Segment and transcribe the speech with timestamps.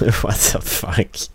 [0.22, 0.98] What the fuck?
[0.98, 1.30] Alltså,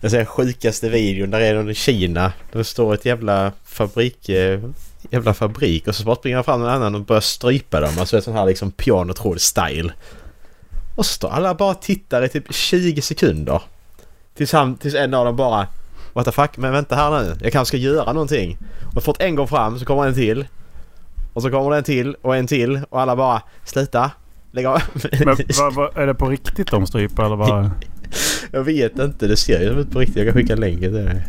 [0.00, 1.30] Jag ser sjukaste videon.
[1.30, 2.32] Där är någon i Kina.
[2.52, 4.28] Det står ett jävla fabrik...
[4.28, 4.60] Eh,
[5.10, 7.98] jävla fabrik och så bara springer fram en annan och börjar strypa dem.
[7.98, 9.92] Alltså ett sån här liksom pianotråd style.
[10.96, 13.62] Och så står alla bara och tittar i typ 20 sekunder.
[14.34, 15.66] Tills, han, tills en av dem bara...
[16.12, 16.56] What the fuck?
[16.56, 17.36] Men vänta här nu.
[17.42, 18.58] Jag kanske ska göra någonting.
[18.96, 20.46] Och fått en gång fram så kommer en till.
[21.32, 24.10] Och så kommer det en till och en till och alla bara sluta.
[24.52, 24.82] Lägg av.
[25.24, 27.70] Men vad, vad, är det på riktigt de stryper eller vad?
[28.50, 29.26] Jag vet inte.
[29.26, 30.16] Det ser ju ut på riktigt.
[30.16, 31.26] Jag kan skicka länken till dig.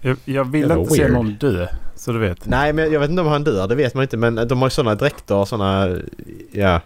[0.00, 1.12] Jag, jag vill inte se weird.
[1.12, 1.66] någon dö.
[1.94, 2.46] Så du vet.
[2.46, 3.68] Nej men jag vet inte om han dör.
[3.68, 4.16] Det vet man inte.
[4.16, 5.98] Men de har ju sådana dräkter och sådana...
[6.52, 6.80] Ja.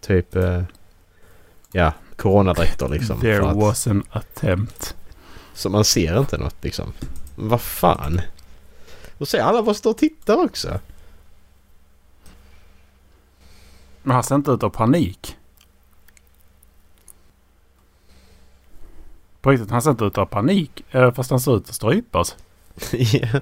[0.00, 0.36] Typ...
[0.36, 0.62] eh,
[1.72, 1.92] Ja.
[2.16, 3.20] Coronadräkter liksom.
[3.20, 4.94] There att- was an attempt.
[5.54, 6.92] Så man ser inte något liksom.
[7.36, 8.20] Vad fan.
[9.18, 10.80] Då ser alla bara står och tittar också.
[14.02, 15.36] Men han ser inte ut av panik.
[19.40, 20.84] På riktigt, han ser inte ut av panik.
[20.90, 22.36] eh, Fast han ser ut att strypas.
[22.92, 23.40] ja.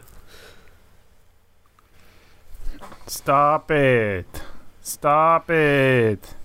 [3.07, 4.43] Stop it!
[4.83, 6.37] Stop it!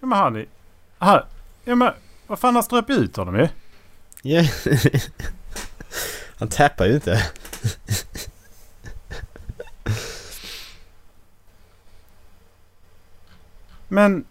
[0.00, 0.46] Ja men han är...
[0.98, 1.20] Han,
[1.64, 1.92] ja men
[2.26, 3.48] vad fan han ströp ut honom ju.
[4.22, 4.42] Ja.
[6.38, 7.30] Han tappar ju inte.
[13.90, 14.24] Men...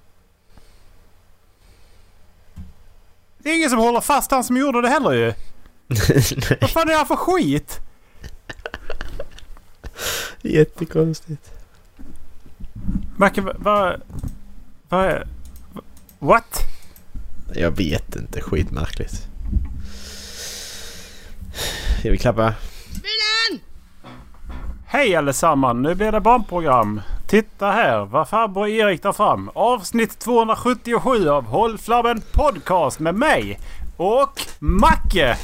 [3.38, 5.34] Det är ingen som håller fast han som gjorde det heller ju.
[6.62, 7.80] Vad fan är det här för skit?
[10.42, 11.52] Jättekonstigt.
[13.18, 14.02] Macke, vad...
[14.90, 15.28] Vad...
[16.20, 16.60] What?
[17.54, 18.42] Jag vet inte.
[18.42, 19.28] Skitmärkligt.
[22.04, 22.54] Jag vill klappa.
[24.86, 25.84] Hej allesammans!
[25.84, 27.02] Nu blir det barnprogram.
[27.30, 29.50] Titta här vad farbror Erik tar fram.
[29.54, 33.60] Avsnitt 277 av Håll Flabben Podcast med mig
[33.98, 35.38] och Macke!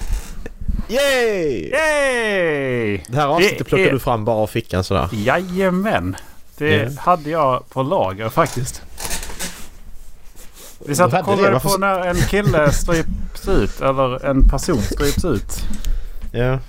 [0.89, 1.69] Yay!
[1.69, 2.97] Yay!
[3.07, 5.09] Det här avsnittet Det plockar är- du fram bara av fickan sådär.
[5.12, 6.16] Jajamän!
[6.57, 6.90] Det Ja.
[7.01, 8.81] hade jag på lager faktiskt.
[10.88, 15.25] Vi satt och kollade varför på när en kille stryps ut eller en person stryps
[15.25, 15.56] ut.
[16.31, 16.59] Ja.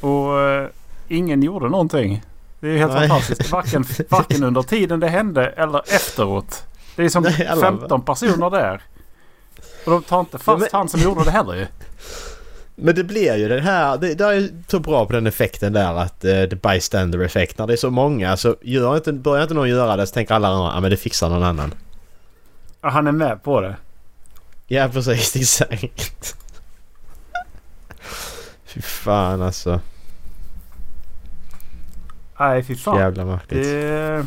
[0.00, 0.68] Och eh,
[1.08, 2.22] ingen gjorde någonting.
[2.60, 3.08] Det är helt Nej.
[3.08, 3.50] fantastiskt.
[3.52, 6.62] Varken, varken under tiden det hände eller efteråt.
[6.96, 8.82] Det är som Nej, alla- 15 personer där.
[9.84, 11.66] Och de tar inte fast Ja, men- han som gjorde det heller ju.
[12.78, 13.96] Men det blir ju den här...
[13.98, 17.58] Det, det är ju så bra på den effekten där att uh, the bystander effekt.
[17.58, 20.34] När det är så många så gör inte, börjar inte någon göra det så tänker
[20.34, 21.74] alla andra ja men det fixar någon annan.
[22.80, 23.76] Ja, Han är med på det.
[24.66, 25.34] Ja precis,
[25.70, 26.36] exakt.
[28.66, 29.80] Fy fan alltså.
[32.38, 32.98] Nej fy fan.
[32.98, 33.62] Jävla märkligt.
[33.62, 34.26] Det...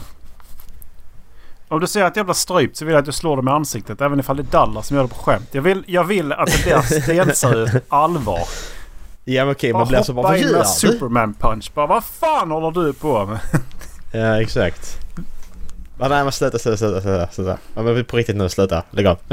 [1.68, 3.52] Om du säger att jag blir strypt så vill jag att du slår dem i
[3.52, 4.02] ansiktet.
[4.02, 5.50] Även ifall det är Dallas som gör det på skämt.
[5.52, 7.46] Jag vill, jag vill att det blir stenseriöst
[7.88, 8.40] allvar.
[9.25, 10.68] Ja men okej man Bara blir så bara in med?
[10.68, 11.72] Superman punch.
[11.74, 13.40] Bara vad fan håller du på med?
[14.12, 14.97] Ja exakt.
[16.00, 17.28] Ja, nej men sluta, sluta, sluta, sluta.
[17.28, 17.58] sluta.
[17.76, 18.84] Ja, men på riktigt nu, sluta.
[18.91, 19.18] Lägg av.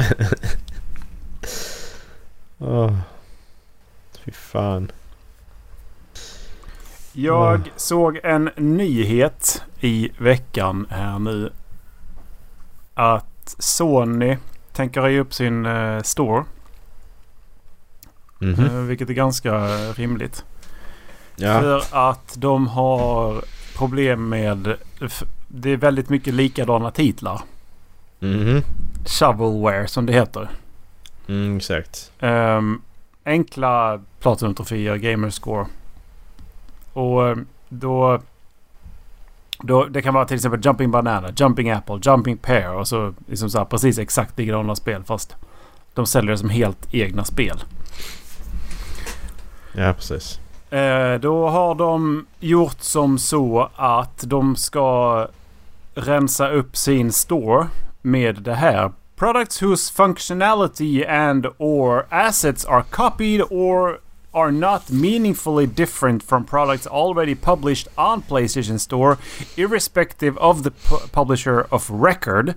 [2.58, 2.92] Åh.
[4.24, 4.92] Fy fan.
[7.18, 7.68] Jag Mm.
[7.76, 11.52] såg en nyhet i veckan här nu.
[12.94, 14.36] Att Sony
[14.72, 16.44] tänker höja upp sin eh, store.
[18.38, 18.66] Mhm.
[18.66, 19.52] eh, vilket är ganska
[19.92, 20.44] rimligt.
[21.36, 21.60] Ja.
[21.60, 23.42] För att de har
[23.76, 24.76] problem med...
[25.48, 27.40] Det är väldigt mycket likadana titlar.
[28.18, 28.62] Mhm.
[29.06, 30.48] Shovelware som det heter.
[31.28, 32.12] Mm, exakt.
[32.20, 32.80] Ehm,
[33.24, 35.66] enkla Platinum-troféer, Gamerscore.
[36.96, 38.20] Och ehm, då,
[39.58, 39.84] då...
[39.84, 43.58] Det kan vara till exempel Jumping Banana, Jumping Apple, Jumping Pear och så liksom så
[43.58, 45.36] här precis exakt likadana spel fast
[45.94, 47.64] de säljer det som helt egna spel.
[49.72, 50.40] Ja precis.
[50.70, 55.26] Eh, då har de gjort som så att de ska
[55.94, 57.66] rensa upp sin store
[58.02, 58.92] med det här.
[59.16, 64.00] Products whose functionality and or assets are copied or
[64.36, 69.16] are not meaningfully different from products already published on PlayStation Store,
[69.56, 72.54] irrespective of the pu- publisher of record.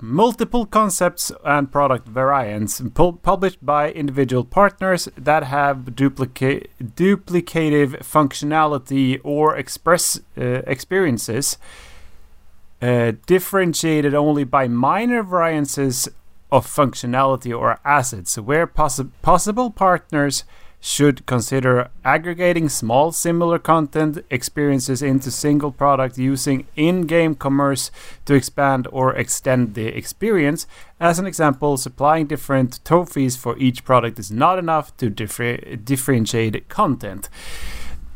[0.00, 9.20] Multiple concepts and product variants pu- published by individual partners that have duplica- duplicative functionality
[9.24, 11.58] or express uh, experiences
[12.80, 16.08] uh, differentiated only by minor variances
[16.52, 20.44] of functionality or assets where possi- possible partners
[20.80, 27.90] should consider aggregating small similar content experiences into single product using in-game commerce
[28.24, 30.66] to expand or extend the experience.
[30.98, 36.68] As an example, supplying different trophies for each product is not enough to differ- differentiate
[36.68, 37.30] content.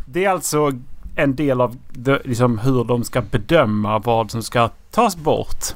[0.07, 0.73] Det är alltså
[1.17, 5.75] en del av det, liksom, hur de ska bedöma vad som ska tas bort.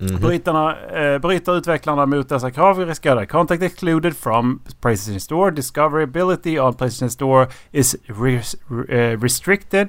[0.00, 0.20] Mhm.
[0.20, 5.50] Brytarna, eh, bryter utvecklarna mot dessa krav riskerar contact excluded from Playstation Store.
[5.50, 8.56] Discoverability on Playstation Store is res-
[8.88, 9.88] eh, restricted.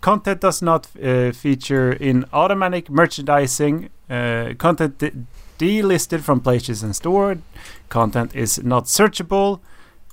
[0.00, 3.88] Content does not uh, feature in automatic merchandising.
[4.10, 5.10] Uh, content de-
[5.58, 7.36] delisted from PlayStation Store.
[7.88, 9.58] Content is not searchable.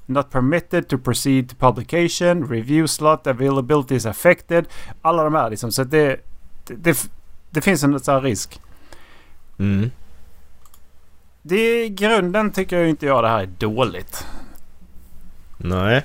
[0.07, 2.47] Not permitted to proceed to publication.
[2.47, 4.65] Review slot availability is affected.
[5.01, 5.71] Alla de här liksom.
[5.71, 6.19] Så det,
[6.67, 7.09] det, det,
[7.51, 8.59] det finns en sån risk.
[9.59, 9.91] Mm.
[11.41, 14.27] Det i grunden tycker jag inte jag det här är dåligt.
[15.57, 15.97] Nej.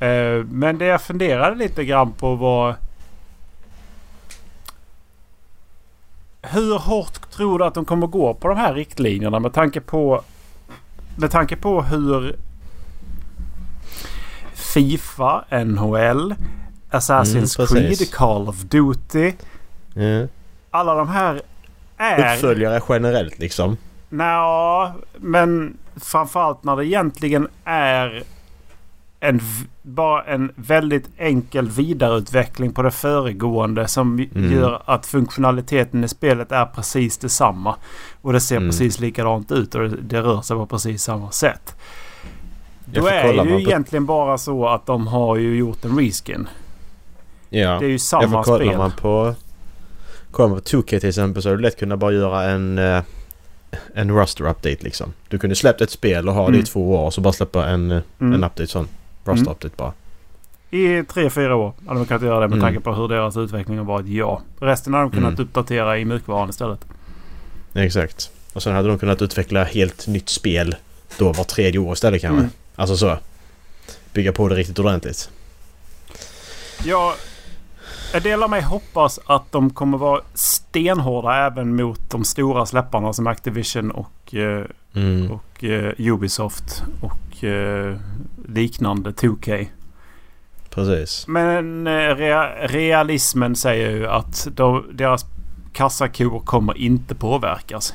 [0.00, 2.76] Eh, men det jag funderade lite grann på var...
[6.42, 10.22] Hur hårt tror du att de kommer gå på de här riktlinjerna med tanke på...
[11.16, 12.36] Med tanke på hur
[14.54, 16.34] Fifa, NHL,
[16.90, 18.12] Assassin's Mm, Creed.
[18.12, 19.32] Call of Duty.
[19.94, 20.26] Ja.
[20.70, 21.42] Alla de här
[22.10, 22.34] är...
[22.34, 23.76] Uppföljare generellt liksom.
[24.08, 28.22] Nja, men framförallt när det egentligen är
[29.20, 29.40] en,
[29.82, 34.52] bara en väldigt enkel vidareutveckling på det föregående som Mm.
[34.52, 37.76] gör att funktionaliteten i spelet är precis detsamma.
[38.22, 38.68] Och det ser Mm.
[38.68, 41.76] precis likadant ut och det, det rör sig på precis samma sätt.
[42.92, 46.48] Jag Då är det ju egentligen bara så att de har ju gjort en reskin.
[47.50, 47.68] Ja.
[47.78, 48.78] Det är ju Jag samma får kolla spel.
[48.78, 49.34] man på...
[50.36, 52.78] På 2K till exempel så är det lätt kunna bara göra en...
[52.78, 53.02] eh,
[53.94, 55.12] En Ruster update liksom.
[55.28, 56.60] Du kunde släppt ett spel och ha det Mm.
[56.60, 58.32] i två år och så bara släppa en, eh, Mm.
[58.32, 58.88] en update sån.
[59.24, 59.52] Ruster Mm.
[59.52, 59.92] update bara.
[60.70, 62.60] I tre, fyra år hade de kunnat göra det med Mm.
[62.60, 64.06] tanke på hur deras utveckling har varit.
[64.06, 64.42] Ja.
[64.60, 65.44] Resten hade de kunnat Mm.
[65.44, 66.80] uppdatera i mjukvaran istället.
[67.74, 68.30] Exakt.
[68.52, 70.74] Och sen hade de kunnat utveckla helt nytt spel
[71.18, 72.38] då var tredje år istället kanske.
[72.40, 72.50] Mm.
[72.76, 73.18] Alltså så.
[74.12, 75.30] Bygga på det riktigt ordentligt.
[76.84, 77.12] Jag,
[78.12, 83.12] en del av mig hoppas att de kommer vara stenhårda även mot de stora släpparna
[83.12, 84.64] som Activision och, eh,
[84.96, 85.30] Mm.
[85.30, 87.96] och eh, Ubisoft och eh,
[88.48, 89.66] liknande 2K.
[90.70, 91.26] Precis.
[91.28, 95.24] Men rea, realismen säger ju att de, deras
[95.72, 97.94] kassakor kommer inte påverkas.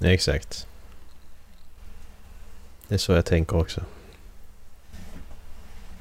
[0.00, 0.66] Exakt.
[2.88, 3.80] Det är så jag tänker också.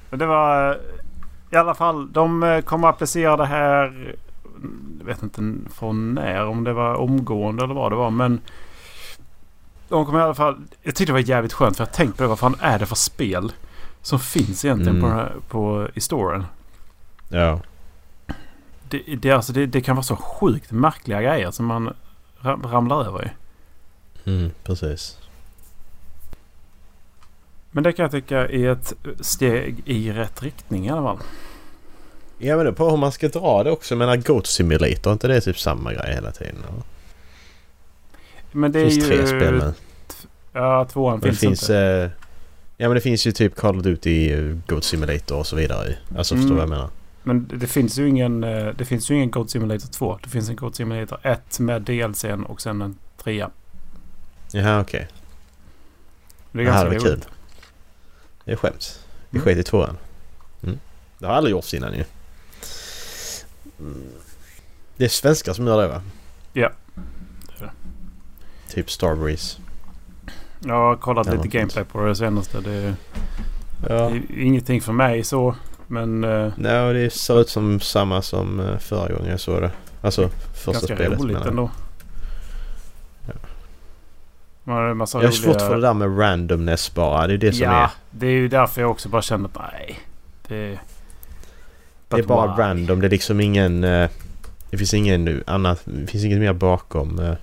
[0.10, 0.80] Det var
[1.52, 2.12] i alla fall.
[2.14, 4.16] De eh, kommer applicera det här.
[5.00, 6.46] Jag vet inte från när.
[6.46, 8.10] Om det var omgående eller vad det var.
[8.10, 8.42] Men
[9.90, 10.56] de kommer i alla fall.
[10.82, 11.78] Jag tyckte det var jävligt skönt.
[11.78, 12.30] För jag tänkte på det.
[12.30, 13.52] Vad fan är det för spel
[14.02, 15.10] som finns egentligen Mm.
[15.10, 16.46] på, här, på, i storen?
[17.30, 17.60] Ja.
[18.90, 21.94] Det, det, alltså, det, det kan vara så sjukt märkliga grejer som man
[22.42, 23.30] ram, ramlar över i.
[24.30, 25.18] Mm, precis.
[27.72, 31.18] Men det kan jag tycka är ett steg i rätt riktning i alla fall.
[32.38, 33.94] Ja men det är på hur man ska dra det också.
[33.94, 36.56] Jag menar Goat Simulator, inte det är typ samma grej hela tiden?
[36.70, 36.84] eller?
[38.52, 39.10] Men det Det är finns ju...
[39.10, 39.74] tre spel nu.
[40.54, 41.62] Ja, tvåan Men det finns, finns...
[41.62, 41.78] inte.
[41.78, 42.10] Eh,
[42.78, 45.96] ja men det finns ju typ Call of Duty, eh, Goat Simulator och så vidare.
[46.18, 46.90] Alltså förstår du vad jag menar?
[47.24, 50.20] Men det finns ju ingen, eh, det finns ju ingen Goat Simulator 2.
[50.24, 53.48] Det finns en Goat Simulator 1 med DLCn och sen en 3.
[54.52, 55.08] Jaha okej.
[56.52, 57.26] Det är Det här ganska var kul.
[58.46, 58.46] Roligt.
[58.46, 59.00] Det är skämt.
[59.30, 59.46] Vi Mm.
[59.46, 59.98] sket i tvåan.
[60.64, 60.80] Mm.
[61.20, 62.04] Det har aldrig gjorts innan ju.
[63.80, 64.04] Mm.
[64.98, 66.02] Det är svenskar som gör det va?
[66.54, 66.72] Ja.
[67.48, 67.68] Det är
[68.68, 68.74] det.
[68.74, 69.58] Typ Starbreeze.
[70.66, 72.60] Jag har kollat Ja, lite gameplay på det senaste.
[72.62, 72.96] Det är,
[73.90, 73.96] Ja.
[74.10, 75.56] det är ingenting för mig så.
[75.88, 79.72] Men eh, Nej, det ser ut som samma som eh, förra gången jag såg det.
[80.02, 81.48] Alltså första ganska spelet roligt menar jag.
[81.48, 81.72] ändå.
[84.72, 84.88] Ja.
[84.88, 87.28] Man massa Jag har svårt roliga- för det där med randomness bara.
[87.28, 87.90] Det är det som ja, är.
[88.12, 90.00] det är ju därför jag också bara kände att nej.
[90.48, 90.80] Det,
[92.08, 92.64] Det är bara why?
[92.64, 93.00] random.
[93.02, 93.84] Det är liksom ingen...
[93.84, 94.10] eh,
[94.70, 95.82] det finns ingen annat...
[95.86, 97.34] Det finns inget mer bakom uh,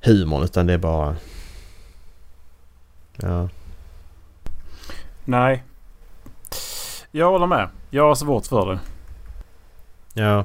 [0.00, 1.16] humorn utan det är bara...
[3.16, 3.48] Ja.
[5.24, 5.64] Nej.
[7.10, 7.68] Jag håller med.
[7.90, 8.78] Jag har svårt för det.
[10.22, 10.44] Ja.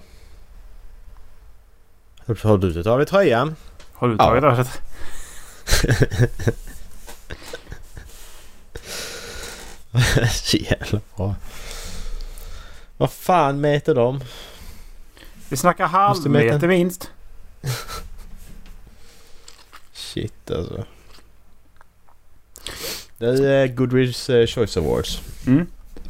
[2.28, 3.56] Har du tagit av dig tröjan?
[3.94, 4.26] Har du Ja.
[4.26, 4.66] tagit av det?
[10.32, 11.36] Så jävla bra.
[12.98, 14.22] Vad fan mäter de?
[15.50, 17.12] Vi snackar halvmeter minst.
[19.94, 20.86] Shit alltså.
[23.18, 25.22] Det är Goodreads eh, Choice Awards.
[25.48, 25.68] Mm.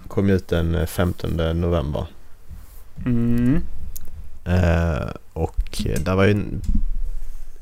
[0.08, 2.08] Kom ut den eh, 15 november.
[3.06, 3.62] Mm.
[4.46, 6.44] Eh, och eh, där var ju...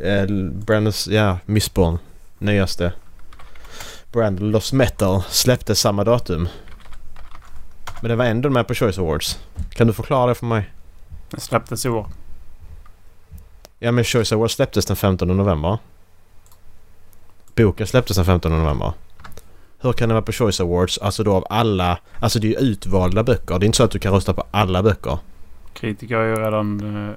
[0.04, 0.26] Eh,
[0.66, 1.98] Brandons, ja, Missborn.
[2.38, 2.94] Nyaste.
[4.12, 6.48] Brandon Lost Metal släppte samma datum.
[8.02, 9.40] Men det var ändå med på Choice Awards.
[9.70, 10.74] Kan du förklara det för mig?
[11.30, 12.08] Det släpptes i år.
[13.80, 15.78] Ja men Choice Awards släpptes den 15 november.
[17.56, 18.94] Boken släpptes den 15 november.
[19.80, 20.98] Hur kan det vara på Choice Awards?
[20.98, 22.00] Alltså då av alla...
[22.20, 23.60] Alltså det är ju utvalda böcker.
[23.60, 25.18] Det är inte så att du kan rösta på alla böcker.
[25.74, 26.80] Kritiker har ju redan,
[27.10, 27.16] eh,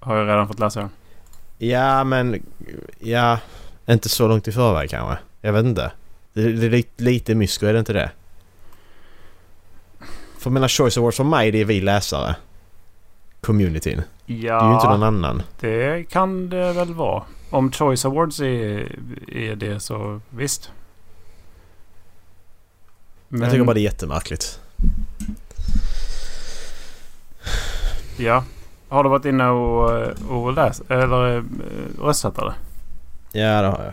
[0.00, 0.90] har ju redan fått läsa den.
[1.58, 2.42] Ja men...
[2.98, 3.38] Ja...
[3.86, 5.18] Inte så långt i förväg kanske.
[5.40, 5.92] Jag vet inte.
[6.32, 8.10] Det, är lite, lite mysko, är det inte det?
[10.38, 12.36] För menar Choice Awards för mig det är vi läsare.
[13.40, 14.02] Communityn.
[14.26, 15.42] Ja, Det är ju inte någon annan.
[15.60, 17.22] det kan det väl vara.
[17.50, 20.70] Om Choice Awards är, är det så visst.
[23.28, 24.60] Men, Jag tycker bara det är jättemärkligt.
[28.16, 28.44] Ja.
[28.94, 31.42] Har du varit inne och, och läst eller eh,
[32.02, 32.52] röstat eller?
[33.32, 33.92] Ja det har jag.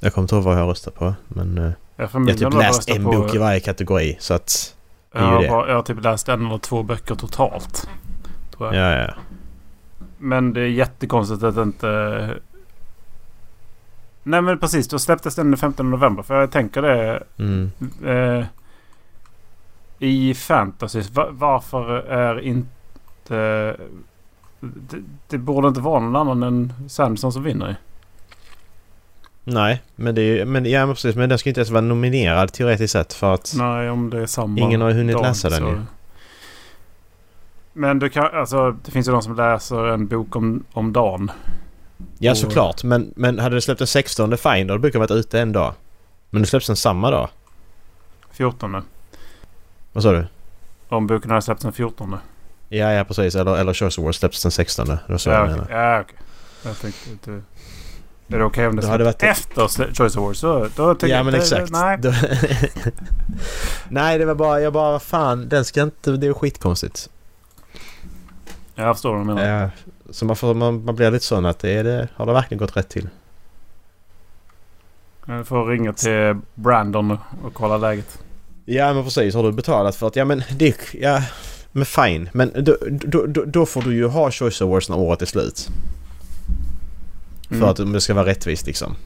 [0.00, 1.58] Jag kommer inte ihåg vad jag röstar på men...
[1.58, 4.76] eh, Jag, Jag har typ läst en bok i varje kategori så att...
[5.12, 5.48] är jag, ju har det.
[5.48, 7.88] bara, jag har typ läst en eller två böcker totalt.
[8.56, 8.92] Tror jag.
[8.98, 9.14] Ja, ja.
[10.18, 12.34] Men det är jättekonstigt att det inte...
[14.22, 16.22] Nej men precis, då släpptes den den 15 november.
[16.22, 17.22] För jag tänker det...
[17.38, 17.70] Mm.
[18.06, 18.44] Eh,
[19.98, 22.68] I fantasy, va- varför är inte...
[23.32, 23.76] Det,
[25.28, 27.76] det borde inte vara någon annan än Sanderson som vinner.
[29.44, 30.44] Nej, men det är.
[30.44, 31.16] Men, ja, men precis.
[31.16, 33.52] Men den ska inte ens vara nominerad teoretiskt sett för att...
[33.56, 35.80] Nej, om det är samma Ingen har ju hunnit dag, läsa den så- ju.
[37.72, 41.30] Men du kan, alltså, det finns ju de som läser en bok om, om dagen.
[42.18, 42.84] Ja, Och- såklart.
[42.84, 45.74] Men, men hade det släppt den 16 fine då brukar det varit ute en dag.
[46.30, 47.28] Men det släpps den samma dag.
[48.30, 48.82] 14.
[49.92, 50.26] Vad sa du?
[50.88, 52.16] Om boken hade släppts den 14.
[52.78, 53.34] Ja, ja precis.
[53.34, 54.86] Eller, eller Choice Awards släpps den 16.
[54.86, 55.66] Det var så ja, jag menar.
[55.70, 56.16] Ja, okej.
[56.64, 57.42] Jag tänkte det...
[58.34, 59.22] Är det okej om det hade släpps
[59.56, 60.38] varit- efter Choice Awards?
[60.40, 61.70] Så, då tycker Ja jag men det- exakt.
[61.72, 61.98] Nej.
[63.88, 67.10] Nej det var bara, jag bara fan den ska inte, det är skitkonstigt.
[68.74, 69.48] Jag förstår vad du menar.
[69.62, 69.70] Ja,
[70.10, 72.58] så man, får, man, man blir lite sån att det är det, har det verkligen
[72.58, 73.08] gått rätt till?
[75.26, 78.18] Jag får ringa till Brandon och kolla läget.
[78.64, 81.22] Ja men precis, har du betalat för att, ja men det, ja
[81.72, 82.28] men fine.
[82.32, 82.76] Men då,
[83.26, 85.68] då, då, får du ju ha Choice Awards när året är slut.
[87.48, 87.68] För Mm.
[87.68, 88.96] att det ska vara rättvist liksom.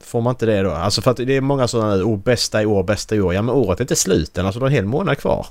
[0.00, 0.70] Får man inte det då?
[0.70, 3.34] Alltså för att det är många sådana nu, oh, bästa i år, bästa i år.
[3.34, 5.46] Ja men året är inte slut än, alltså du har en hel månad kvar.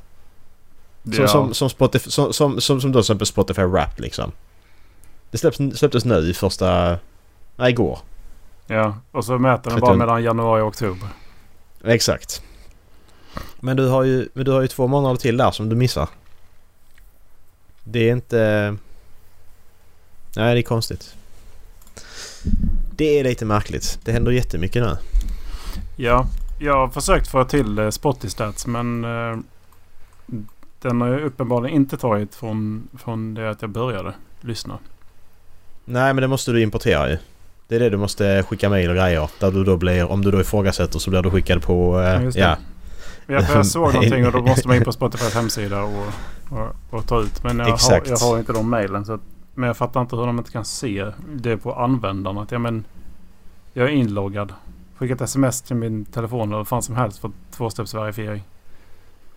[1.03, 1.27] Som, Ja.
[1.27, 4.31] som, som, Spotify, som, som, som, som då till exempel Spotify Rap liksom.
[5.31, 6.97] Det släpps, släpptes nu i första...
[7.55, 7.99] Nej, igår.
[8.67, 9.97] Ja, och så mäter den bara 31.
[9.97, 11.07] mellan januari och oktober.
[11.83, 12.41] Exakt.
[13.65, 16.09] Men du har ju, men du har ju två månader till där som du missar.
[17.83, 18.75] Det är inte...
[20.35, 21.15] Nej, det är konstigt.
[22.95, 23.99] Det är lite märkligt.
[24.03, 24.97] Det händer jättemycket nu.
[25.95, 26.27] Ja,
[26.59, 29.37] jag har försökt få till eh, Spotify-stats men eh,
[30.81, 34.77] den har ju uppenbarligen inte tagit från, från det att jag började lyssna.
[35.85, 37.17] Nej, men det måste du importera ju.
[37.67, 39.29] Det är det du måste skicka mejl och grejer.
[39.39, 42.01] Där du då blir, om du då ifrågasätter så blir du skickad på...
[42.01, 42.43] Ja, Eh, just det.
[42.43, 42.57] ja.
[43.27, 46.07] Ja, för jag såg någonting och då måste man in på Spotifys hemsida och,
[46.49, 47.43] och, och ta ut.
[47.43, 49.19] Men jag har, jag har inte de mejlen.
[49.53, 52.37] Men jag fattar inte hur de inte kan se det på användaren.
[52.37, 52.85] Att, ja, men,
[53.73, 54.53] jag är inloggad.
[54.97, 58.43] Skickat sms till min telefon eller vad fan som helst för tvåstegsverifiering.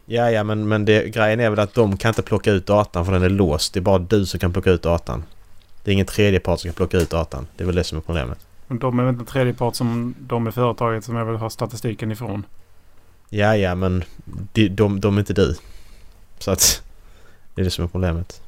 [0.06, 3.04] Ja, ja, men, men det, grejen är väl att de kan inte plocka ut datan
[3.04, 3.74] för den är låst.
[3.74, 5.24] Det är bara du som kan plocka ut datan.
[5.82, 7.46] Det är ingen tredje part som kan plocka ut datan.
[7.56, 8.46] Det är väl det som är problemet.
[8.66, 11.36] Men de är väl inte en tredje part som de i företaget som jag vill
[11.36, 12.46] ha statistiken ifrån.
[13.30, 14.04] Ja, ja, men
[14.52, 15.56] de, de, de är inte du.
[16.38, 16.82] Så att
[17.54, 18.42] det är det som är problemet.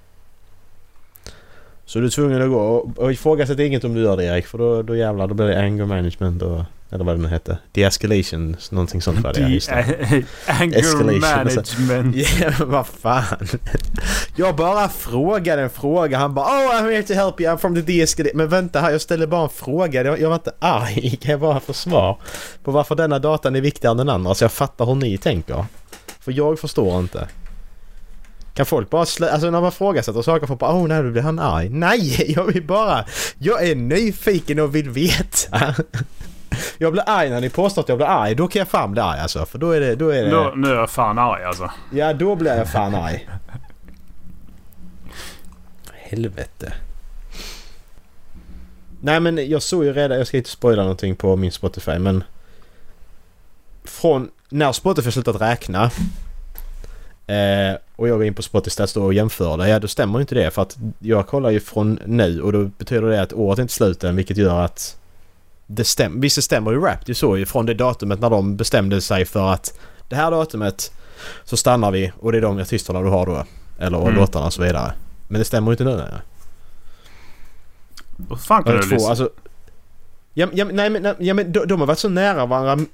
[1.85, 4.47] Så du är tvungen att gå och, och ifrågasätt inget om du gör det Erik
[4.47, 7.59] för då, då jävlar då blir det anger management och eller vad det nu hette.
[7.73, 9.41] De-escalation, någonting sånt var det.
[9.41, 9.85] ja.
[10.47, 12.17] Anger Escalation, management.
[12.41, 13.25] Ja, men vad fan.
[14.37, 16.19] Jag bara frågade en fråga.
[16.19, 17.55] Han bara Oh I'm here to help you.
[17.55, 18.37] I'm from the de-escalation.
[18.37, 20.05] Men vänta här, jag ställer bara en fråga.
[20.05, 21.17] Jag, jag var inte arg.
[21.23, 22.19] Kan jag bara få svar
[22.65, 24.35] på varför denna datan är viktigare än den andra?
[24.35, 25.65] Så jag fattar hur ni tänker.
[26.21, 27.29] För jag förstår inte.
[28.55, 29.31] Kan folk bara slä...
[29.31, 31.69] Alltså när man frågasätter saker får bara oh nej då blir han arg.
[31.69, 33.05] Nej, jag vill bara...
[33.39, 35.75] Jag är nyfiken och vill veta.
[36.79, 38.35] Jag blir arg när ni påstår att jag blir arg.
[38.35, 39.47] Då kan jag fan bli arg alltså.
[39.47, 39.97] För då är det...
[39.97, 40.31] Då är det...
[40.31, 41.71] Då, nu är jag fan arg alltså.
[41.91, 43.29] Ja, då blir jag fan arg.
[45.93, 46.73] Helvete.
[49.01, 52.25] Nej men jag såg ju redan, jag ska inte spoila någonting på min Spotify men...
[53.85, 55.85] Från när Spotify slutat räkna
[57.27, 60.35] eh, och jag går in på Spotify Stats och jämför det, ja då stämmer inte
[60.35, 63.63] det för att jag kollar ju från nu och då betyder det att året är
[63.63, 65.00] inte slut än vilket gör att
[65.73, 68.57] det stämmer, visst det stämmer ju Wrapped ju så ju från det datumet när de
[68.57, 70.93] bestämde sig för att det här datumet
[71.45, 73.45] så stannar vi och det är de artisterna du har då.
[73.79, 74.15] Eller Mm.
[74.15, 74.93] låtarna och så vidare.
[75.29, 76.21] Men det stämmer ju inte nu längre.
[78.17, 79.09] Vad fan kan du två, lyssna?
[79.09, 79.31] alltså,
[80.35, 82.87] ja, ja, nej, men, ja, men de, de har varit så nära varandra,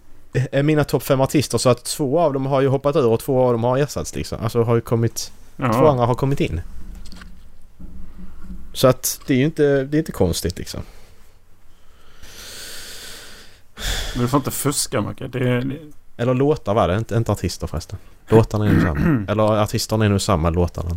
[0.52, 3.21] eh, mina topp fem artister, så att två av dem har ju hoppat ur och
[3.21, 4.38] två av dem har ersatts liksom.
[4.42, 5.33] Alltså har ju kommit...
[5.56, 5.90] Två Jaha.
[5.90, 6.61] andra har kommit in.
[8.73, 10.80] Så att det är ju inte, det är inte konstigt liksom.
[14.14, 15.26] Men du får inte fuska Macke.
[15.28, 15.76] Det det-
[16.16, 17.99] Eller låtar var det, inte, inte artister förresten.
[18.28, 19.25] Låtarna är ju samma.
[19.33, 20.88] Eller artisterna är nog samma, låtarna.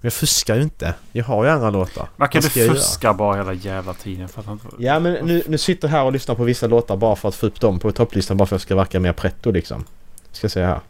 [0.00, 0.94] Men jag fuskar ju inte.
[1.12, 2.08] Jag har ju andra låtar.
[2.16, 4.20] Vad du fuskar bara hela jävla tiden.
[4.20, 4.66] Jag fattar inte.
[4.78, 7.34] Ja men nu, nu sitter jag här och lyssnar på vissa låtar bara för att
[7.34, 9.84] få upp dem på topplistan bara för att jag ska verka mer pretto liksom.
[10.32, 10.80] Ska se här.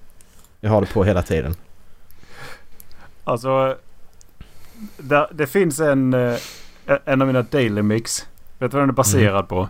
[0.60, 1.54] Jag har det på hela tiden.
[3.24, 3.76] Alltså.
[4.96, 6.38] Där, det finns en, eh,
[7.04, 8.26] en av mina daily mix.
[8.58, 9.46] Vet du vad den är baserad Mm.
[9.46, 9.68] på?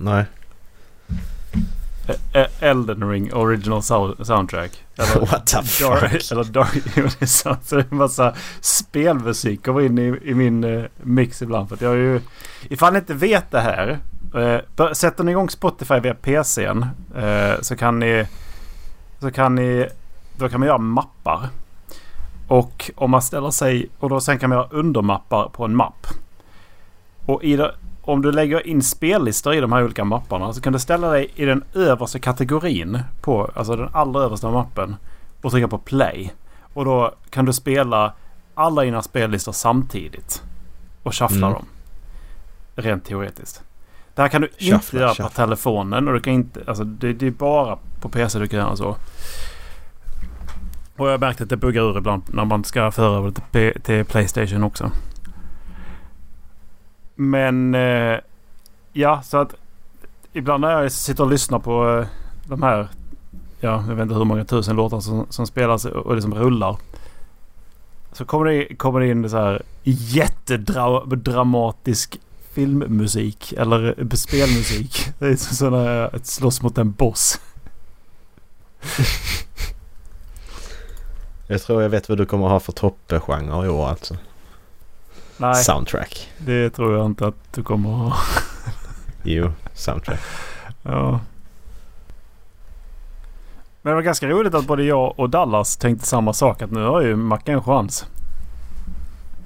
[0.00, 0.24] Nej.
[2.08, 4.72] Ä- Ä- Elden Ring Original Sou- Soundtrack.
[4.98, 6.32] Eller, What the Dark, fuck?
[6.32, 7.28] eller Dark.
[7.28, 11.68] Så det är en massa spelmusik kommer in i, i min eh, mix ibland.
[11.68, 12.20] För att jag är ju,
[12.62, 13.98] ifall ni inte vet det här.
[14.76, 18.26] Bör- sätter ni igång Spotify via PCn eh, så kan ni...
[19.20, 19.88] Så kan ni...
[20.36, 21.48] Då kan man göra mappar.
[22.48, 23.88] Och om man ställer sig...
[23.98, 26.06] Och då sen kan man göra undermappar på en mapp.
[27.26, 27.74] Och i det,
[28.12, 31.30] om du lägger in spellistor i de här olika mapparna så kan du ställa dig
[31.34, 34.96] i den översta kategorin på, alltså den allra översta mappen
[35.42, 36.32] och trycka på play.
[36.74, 38.12] Och då kan du spela
[38.54, 40.42] alla dina spellistor samtidigt.
[41.02, 41.52] Och shuffla Mm.
[41.52, 41.64] dem.
[42.74, 43.62] Rent teoretiskt.
[44.14, 45.24] Det här kan du inte Shuffla, göra shuffla.
[45.28, 48.58] på telefonen och du kan inte, alltså det, det är bara på PC du kan
[48.58, 48.96] göra så.
[50.96, 53.82] Och jag har märkt att det buggar ur ibland när man ska föra över till,
[53.82, 54.90] till Playstation också.
[57.20, 58.18] Men eh,
[58.92, 59.54] ja, så att
[60.32, 62.06] ibland när jag sitter och lyssnar på eh,
[62.48, 62.88] de här,
[63.60, 66.76] ja, jag vet inte hur många tusen låtar som, som spelas och och liksom rullar.
[68.12, 72.20] Så kommer det, kommer det in så här jättedramatisk
[72.52, 75.08] filmmusik eller eh, spelmusik.
[75.18, 77.40] Det är som när att eh, slåss mot en boss.
[81.46, 84.16] Jag tror jag vet vad du kommer ha för toppgenre i år alltså.
[85.40, 86.28] Nej, Soundtrack.
[86.38, 88.16] det tror jag inte att du kommer ha.
[89.22, 90.20] Jo, soundtrack.
[90.82, 91.20] Ja.
[93.82, 96.62] Men det var ganska roligt att både jag och Dallas tänkte samma sak.
[96.62, 98.06] Att nu har ju Macke en chans.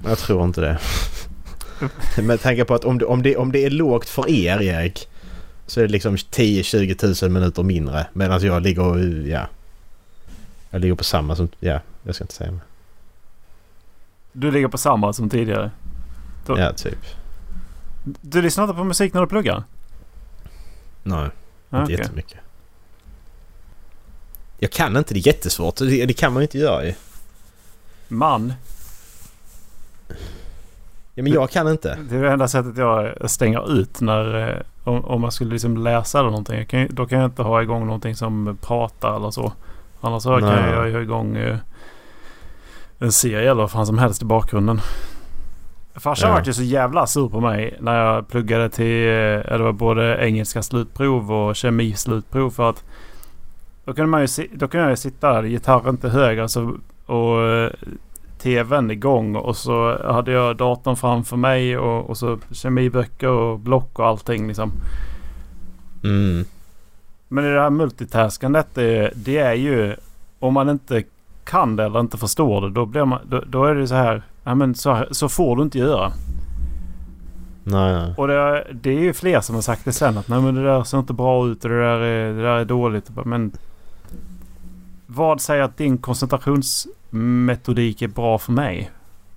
[0.05, 0.79] Jag tror inte det.
[2.21, 5.07] Med tanke på att om det, om, det, om det är lågt för er Erik
[5.65, 9.47] så är det liksom 10-20 tusen minuter mindre medan jag ligger och, ja.
[10.69, 12.61] Jag ligger på samma som, ja, jag ska inte säga mer.
[14.31, 15.71] Du ligger på samma som tidigare.
[16.45, 16.97] Då- Ja, typ.
[18.21, 19.63] Du lyssnar inte på musik när du pluggar?
[21.03, 21.35] Nej, inte
[21.69, 21.95] Ja, okej.
[21.99, 22.39] jättemycket.
[24.57, 25.75] Jag kan inte, det är jättesvårt.
[25.75, 26.93] Det, det kan man ju inte göra ju.
[28.07, 28.53] Man.
[31.13, 31.97] Ja, men jag kan inte.
[32.09, 34.49] Det är det enda sättet jag stänger ut när...
[34.57, 36.65] eh, Om, om man skulle liksom läsa eller någonting.
[36.65, 39.53] Kan, då kan jag inte ha igång någonting som pratar eller så.
[40.01, 40.69] Annars så kan Nej.
[40.71, 41.57] jag ha igång eh,
[42.99, 44.81] en serie eller vad fan som helst i bakgrunden.
[45.95, 46.35] Farsan Ja.
[46.35, 50.17] vart ju så jävla sur på mig när jag pluggade till eh, det var både
[50.27, 52.83] engelska slutprov och kemislutprov för att
[53.85, 57.41] då kunde man ju då kunde jag ju sitta där, gitarren till höger alltså, och
[57.41, 57.71] eh,
[58.37, 63.99] tvn igång och så hade jag datorn framför mig och, och så kemiböcker och block
[63.99, 64.71] och allting liksom.
[66.03, 66.45] Mm.
[67.27, 69.95] Men det här multitaskandet det, det är ju
[70.39, 71.03] om man inte
[71.45, 74.23] kan det eller inte förstår det då, blir man, då, då är det så här.
[74.43, 76.11] Ja, men så, här- så får du inte göra.
[77.63, 78.13] Nej, nej.
[78.17, 80.63] Och det, det är ju fler som har sagt det sen att nej men det
[80.63, 83.09] där ser inte bra ut och det där är, det där är dåligt.
[83.25, 83.51] Men
[85.07, 88.91] vad säger att din koncentrationsmetodik är bra för mig?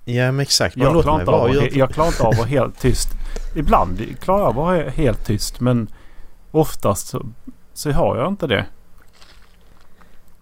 [0.05, 0.77] Ja, men exakt.
[0.77, 3.09] Jag klarar, inte av, Gör- jag klarar inte av att vara helt tyst.
[3.55, 5.87] Ibland klarar jag att vara helt tyst men
[6.51, 7.25] oftast så,
[7.73, 8.65] så har jag inte det.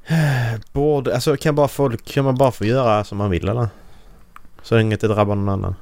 [0.72, 3.68] Borde, alltså kan, bara folk, kan man bara få göra som man vill eller?
[4.62, 5.76] Så länge det inte drabbar någon annan.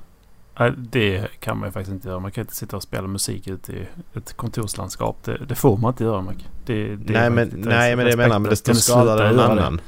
[0.59, 2.19] Nej, Det kan man ju faktiskt inte göra.
[2.19, 5.17] Man kan inte sitta och spela musik ute i ett kontorslandskap.
[5.23, 6.21] Det, det får man inte göra.
[6.21, 6.33] Mac.
[6.65, 9.39] Det, det nej men, nej men det menar, men det, då Kan skadar det någon
[9.39, 9.81] annan.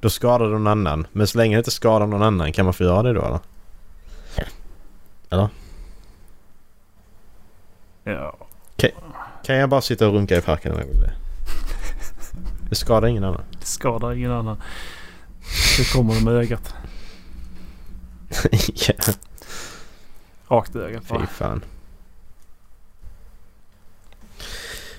[0.00, 1.06] Då skadar det någon annan.
[1.12, 3.38] Men så länge det inte skadar någon annan kan man få göra det då eller?
[5.30, 5.50] Ja.
[9.44, 11.12] Kan jag bara sitta och runka i parken om jag vill det?
[12.68, 13.42] Det skadar ingen annan.
[13.60, 14.62] Det skadar ingen annan.
[15.78, 16.74] Det kommer de med ögat.
[18.88, 18.94] ja,
[20.48, 21.26] Rakt i ögat fy bara.
[21.26, 21.64] fan.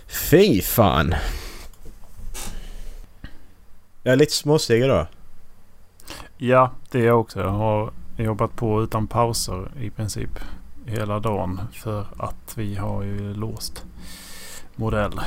[0.08, 1.16] Fy fan.
[4.04, 5.08] Jag är lite småseg idag.
[6.38, 7.40] Ja, det är jag också.
[7.40, 10.30] Jag har jobbat på utan pauser i princip
[10.86, 11.62] hela dagen.
[11.74, 13.86] För att vi har ju låst
[14.76, 15.20] modell.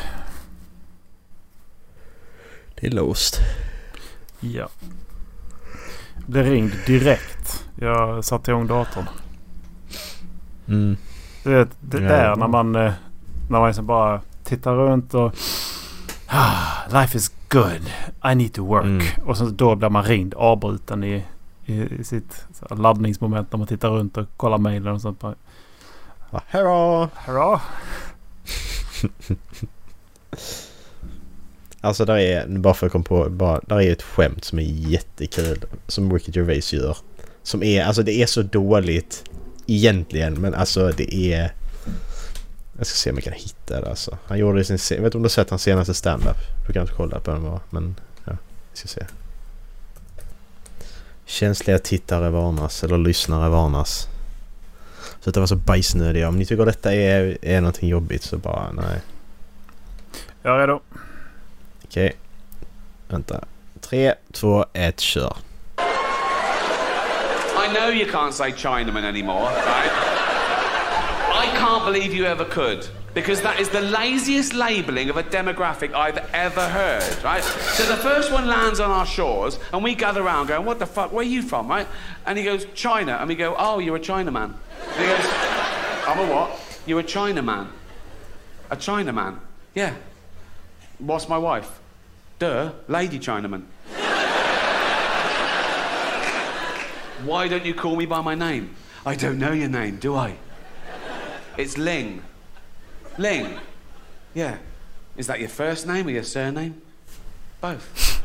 [2.80, 3.40] Det är låst.
[4.40, 4.68] Ja.
[6.26, 7.64] Blev ringd direkt.
[7.76, 9.04] Jag satte igång datorn.
[10.68, 10.96] Mm.
[11.44, 12.08] Du vet, det Ja.
[12.08, 12.92] där när man, eh,
[13.50, 15.34] när man liksom bara tittar runt och...
[16.26, 16.62] Ah,
[17.00, 17.90] life is good.
[18.32, 18.84] I need to work.
[18.84, 19.06] Mm.
[19.26, 21.24] Och så då blir man ringd, avbruten i,
[21.66, 25.20] i, i sitt laddningsmoment när man tittar runt och kollar mejlen och sånt.
[25.20, 25.34] Bara,
[26.46, 27.08] Hurra!
[27.14, 27.60] Hurra!
[31.80, 34.62] Alltså där är, bara för att komma på, bara, där är ett skämt som är
[34.62, 35.64] jättekul.
[35.86, 36.96] Som Ricky Gervais gör.
[37.42, 39.24] Som är, alltså det är så dåligt
[39.66, 41.52] egentligen men alltså det är...
[42.78, 44.18] Jag ska se om jag kan hitta det alltså.
[44.24, 44.96] Han gjorde det i sin...
[44.96, 46.36] Jag vet inte om du har sett hans senaste standup?
[46.66, 48.32] Du kan inte kolla på den bara men ja,
[48.72, 49.06] vi ska se.
[51.26, 54.08] Känsliga tittare varnas eller lyssnare varnas.
[55.20, 56.28] Så att det var så bajsnödiga.
[56.28, 59.00] Om ni tycker detta är, är någonting jobbigt så bara nej.
[60.42, 60.80] Jag är redo.
[61.90, 62.12] Okej.
[63.08, 63.44] Vänta.
[63.80, 65.36] Tre, två, ett, kör.
[67.56, 69.90] I know you can't say Chinaman anymore, right?
[71.32, 72.88] I can't believe you ever could.
[73.14, 77.42] Because that is the laziest labelling of a demographic I've ever heard, right?
[77.42, 80.86] So the first one lands on our shores, and we gather around going, What the
[80.86, 81.88] fuck, where are you from, right?
[82.24, 83.16] And he goes, China.
[83.20, 84.54] And we go, Oh, you're a Chinaman.
[84.94, 85.26] And he goes,
[86.06, 86.50] I'm a what?
[86.86, 87.66] You're a Chinaman.
[88.70, 89.40] A Chinaman?
[89.74, 89.94] Yeah.
[91.00, 91.80] What's my wife?
[92.38, 93.64] Duh, Lady Chinaman.
[97.24, 98.74] Why don't you call me by my name?
[99.04, 100.36] I don't know your name, do I?
[101.56, 102.22] It's Ling.
[103.18, 103.58] Ling?
[104.34, 104.58] Yeah.
[105.16, 106.80] Is that your first name or your surname?
[107.60, 108.22] Both.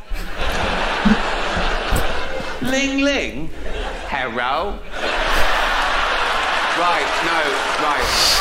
[2.62, 3.50] Ling Ling?
[4.08, 4.78] Hello?
[6.78, 8.02] Right, no, right.
[8.02, 8.35] Right.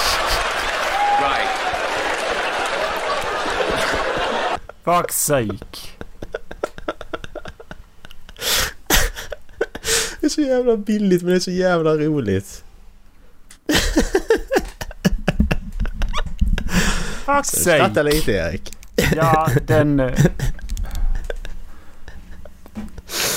[4.86, 5.78] Fuck's sake.
[10.20, 12.64] Det är så jävla billigt men det är så jävla roligt.
[17.26, 18.04] Fuck's Skratta sake.
[18.04, 18.78] lite Erik.
[19.16, 20.00] Ja, den...
[20.00, 20.26] eh,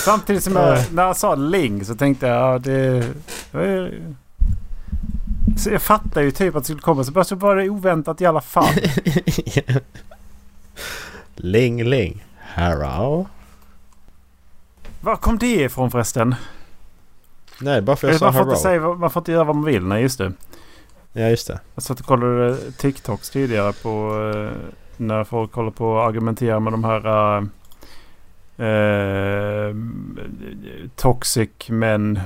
[0.05, 3.07] Samtidigt som jag, när jag sa Ling så tänkte jag ja, det...
[3.53, 3.93] det-
[5.59, 8.21] Så jag fattar ju typ att det skulle komma så bara så var det oväntat
[8.21, 8.75] i alla fall.
[11.43, 12.25] Ling ling.
[12.39, 13.27] Hello.
[15.01, 16.35] Var kom det ifrån förresten?
[17.61, 19.45] Nej bara för jag det sa man, får inte säga, vad- man får inte göra
[19.45, 19.85] vad man vill.
[19.85, 20.33] Nej, just det.
[21.13, 21.61] Ja just det.
[21.75, 24.51] Jag satt och kollade TikToks tidigare på eh,
[24.97, 27.07] när folk håller på och argumenterar med de här
[28.59, 29.75] eh, eh,
[30.97, 32.21] toxic men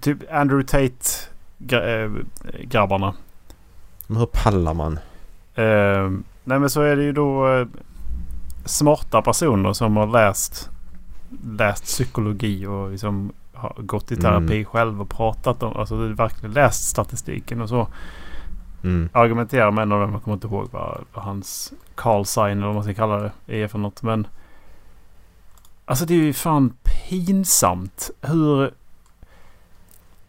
[0.00, 1.08] typ Andrew Tate
[1.58, 2.10] gra- eh,
[2.64, 3.14] grabbarna.
[4.06, 4.98] Men hur pallar man?
[5.54, 6.10] Eh,
[6.44, 7.66] nej men så är det ju då eh,
[8.64, 10.70] smarta personer som har läst,
[11.44, 14.64] läst psykologi och liksom har gått i terapi Mm.
[14.64, 17.88] själv och pratat om, alltså verkligen läst statistiken och så.
[18.84, 19.08] Mm.
[19.12, 20.12] argumenterar med en av dem.
[20.12, 23.62] Jag kommer inte ihåg vad, vad hans call sign eller vad man ska kalla det
[23.62, 24.02] är för något.
[24.02, 24.26] Men
[25.84, 28.70] alltså det är ju fan pinsamt hur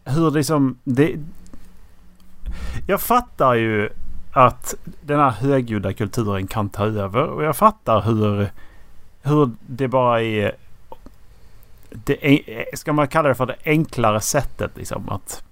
[0.04, 1.16] hur liksom det.
[2.86, 3.90] Jag fattar ju
[4.36, 8.50] att den här högljudda kulturen kan ta över och jag fattar hur
[9.22, 10.52] hur det bara är
[11.90, 15.42] det, ska man kalla det för det enklare sättet liksom att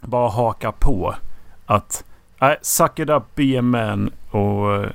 [0.00, 1.14] bara haka på
[1.66, 2.04] att
[2.38, 4.90] nej, suck it up, be a man och eh,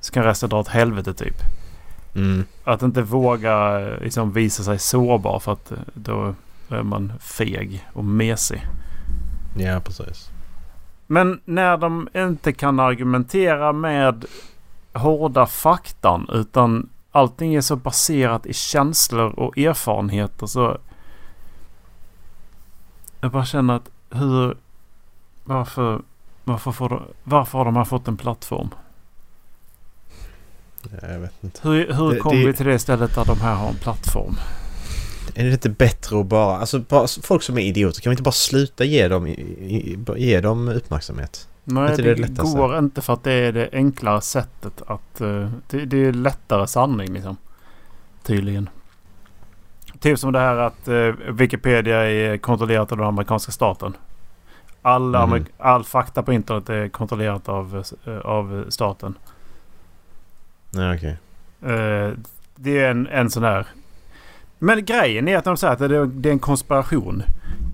[0.00, 1.36] så kan resten dra åt helvete typ.
[2.14, 2.44] Mm.
[2.64, 6.34] Att inte våga eh, liksom, visa sig sårbar för att då
[6.68, 8.62] är man feg och mesig.
[9.58, 10.30] Ja precis.
[11.06, 14.24] Men när de inte kan argumentera med
[14.92, 20.78] hårda faktan utan allting är så baserat i känslor och erfarenheter så...
[23.20, 24.56] Jag bara känner att hur...
[25.44, 26.02] Varför...
[26.44, 28.68] Varför, får de, varför har de här fått en plattform?
[30.82, 31.68] Ja, jag vet inte.
[31.68, 34.34] Hur, hur Det- kom det- vi till det stället där de här har en plattform?
[35.38, 36.56] Är det inte bättre att bara...
[36.56, 39.26] Alltså bara, folk som är idioter kan vi inte bara sluta ge dem,
[40.16, 41.48] ge dem uppmärksamhet?
[41.64, 45.20] Nej, inte det, det går inte för att det är det enklare sättet att...
[45.20, 47.36] eh, det, det är lättare sanning liksom.
[48.22, 48.68] Tydligen.
[50.00, 50.94] Typ som det här att eh,
[51.32, 53.96] Wikipedia är kontrollerat av den amerikanska staten.
[54.82, 55.32] Alla, Mhm.
[55.34, 59.14] amerik- All fakta på internet är kontrollerat av, eh, av staten.
[60.70, 61.16] Nej, okej.
[61.72, 62.10] Eh,
[62.56, 63.66] det är en, en sån här...
[64.58, 67.22] Men grejen är att de säger att det, är en konspiration.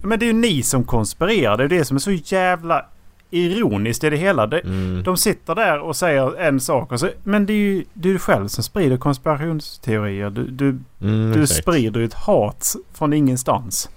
[0.03, 1.57] Men det är ju ni som konspirerar.
[1.57, 2.87] Det är det som är så jävla
[3.31, 4.47] ironiskt i det hela.
[4.47, 5.03] Det, Mm.
[5.03, 8.49] de sitter där och säger en sak och så, Men det är ju du själv
[8.49, 10.31] som sprider konspirationsteorier.
[10.31, 13.91] Du, du, Mm, du sprider ju ett hat från ingenstans.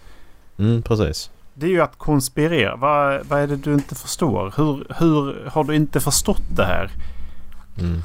[0.58, 1.30] Mm, precis.
[1.54, 2.76] Det är ju att konspirera.
[2.76, 4.54] Vad, vad är det du inte förstår?
[4.58, 6.92] Hur, hur har du inte förstått det här?
[7.80, 8.02] Mm.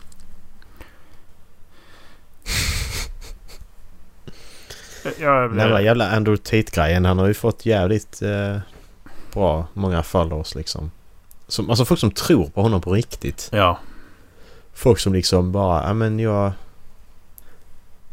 [5.04, 7.04] Den där jävla Andrew Tate-grejen.
[7.04, 8.56] Han har ju fått jävligt eh,
[9.32, 10.90] bra många followers liksom.
[11.46, 13.48] Som, alltså folk som tror på honom på riktigt.
[13.52, 13.78] ja.
[14.74, 16.52] Folk som liksom bara, ja men jag...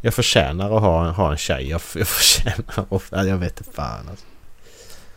[0.02, 1.70] Jag förtjänar att ha, ha en tjej.
[1.70, 3.04] Jag, jag förtjänar att...
[3.12, 4.26] ja, Jag vet inte fan alltså.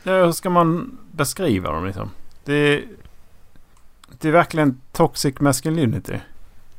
[0.03, 2.11] Ja, hur ska man beskriva dem liksom?
[2.45, 2.85] Det är,
[4.21, 6.17] det är verkligen toxic masculinity.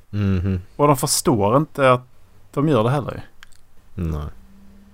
[0.10, 0.62] Mhm.
[0.76, 2.02] Och de förstår inte att
[2.54, 3.26] de gör det heller.
[3.96, 4.24] Nej.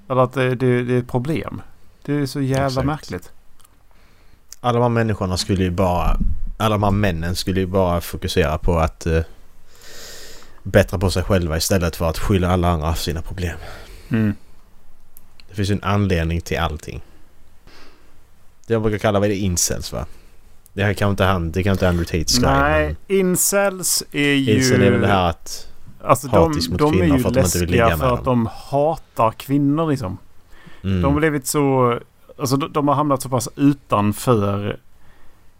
[0.09, 1.61] Eller att det, det, det är ett problem.
[2.05, 2.85] Det är så jävla Exakt.
[2.85, 3.31] märkligt.
[4.59, 6.17] Alla de här människorna skulle ju bara...
[6.57, 9.05] Alla de här männen skulle ju bara fokusera på att...
[9.05, 9.21] Eh,
[10.63, 13.57] bättra på sig själva istället för att skylla alla andra för sina problem.
[14.09, 14.35] Mm.
[15.49, 17.01] Det finns ju en anledning till allting.
[18.67, 20.05] Det jag brukar kalla vad är det incels va?
[20.73, 22.59] Det här kan inte han, det kan inte Andrew Tate skriva.
[22.59, 24.57] Nej, incels är ju...
[24.57, 25.66] Incel är väl det här att...
[26.07, 28.05] Alltså de, hatisk mot de är kvinnor ju för att de inte vill ligga för
[28.05, 28.43] med att dem.
[28.43, 30.17] de hatar kvinnor liksom.
[30.83, 31.99] Mm, De har blivit så...
[32.39, 34.79] Alltså de, de har hamnat så pass utanför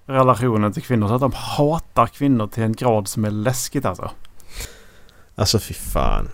[0.06, 4.12] relationen till kvinnor så att de hatar kvinnor till en grad som är läskigt alltså.
[5.36, 6.30] Alltså fy fan.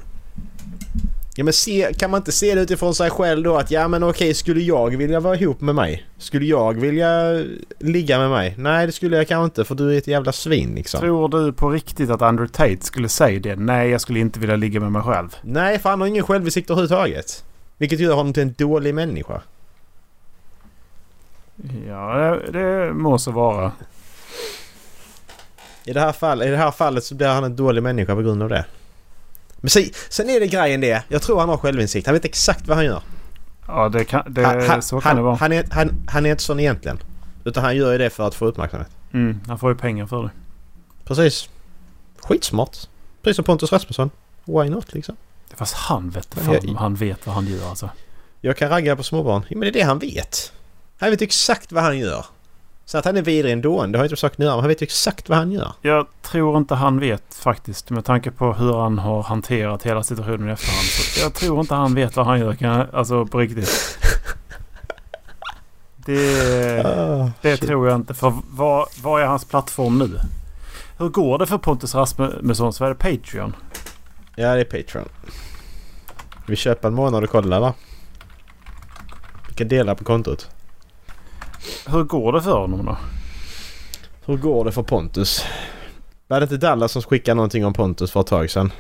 [1.36, 4.04] Ja men se, kan man inte se det utifrån sig själv då att ja men
[4.04, 6.06] okej skulle jag vilja vara ihop med mig?
[6.18, 7.44] Skulle jag vilja
[7.80, 8.56] ligga med mig?
[8.58, 11.00] Nej det skulle jag kanske inte för du är ett jävla svin liksom.
[11.00, 13.56] Tror du på riktigt att Andrew Tate skulle säga det?
[13.56, 15.36] Nej, jag skulle inte vilja ligga med mig själv.
[15.42, 17.44] Nej för han har ingen självinsikt överhuvudtaget.
[17.78, 19.42] Vilket gör honom till en dålig människa.
[21.88, 23.72] Ja, det, det må så vara.
[25.86, 28.22] I det, här fall, I det här fallet så blir han en dålig människa på
[28.22, 28.66] grund av det.
[29.64, 31.04] Men sen, sen är det grejen det.
[31.08, 32.08] Jag tror han har självinsikt.
[32.08, 33.02] Han vet exakt vad han gör.
[33.68, 35.36] Ja, det kan, det, han, han, så kan han, det vara.
[35.36, 37.00] Han är, han, han är inte sån egentligen.
[37.44, 38.90] Utan han gör ju det för att få uppmärksamhet.
[39.14, 40.30] Mm, han får ju pengar för det.
[41.06, 41.50] Precis.
[42.20, 42.78] Skitsmart.
[43.22, 44.10] Precis som Pontus Rasmusson.
[44.46, 45.16] Why not liksom?
[45.56, 47.90] Fast han vet fan jag- han vet vad han gör alltså.
[48.42, 49.42] Jag kan ragga på småbarn.
[49.50, 50.54] Ja, men det är det han vet.
[51.00, 52.26] Han vet exakt vad han gör.
[52.86, 54.56] Så att han är vidrig ändå, det har inte göra.
[54.56, 55.72] Men han vet exakt vad han gör.
[55.82, 57.90] Jag tror inte han vet faktiskt.
[57.90, 60.86] Med tanke på hur han har hanterat hela situationen i efterhand.
[60.86, 62.56] Så jag tror inte han vet vad han gör.
[62.56, 63.98] Kan jag, alltså på riktigt.
[66.06, 68.14] Det, Ah, det tror jag inte.
[68.14, 70.20] För vad, vad är hans plattform nu?
[70.98, 72.74] Hur går det för Pontus Rasmusson?
[72.74, 73.56] Så är det Patreon.
[74.36, 75.10] Ja, det är Patreon.
[76.48, 77.74] Vi köper en månad och kollar va?
[79.50, 80.50] Vi kan dela på kontot.
[81.88, 82.98] Hur går det för honom då?
[84.26, 85.46] Hur går det för Pontus?
[86.28, 88.72] Var det inte Dallas som skickade någonting om Pontus för ett tag sedan?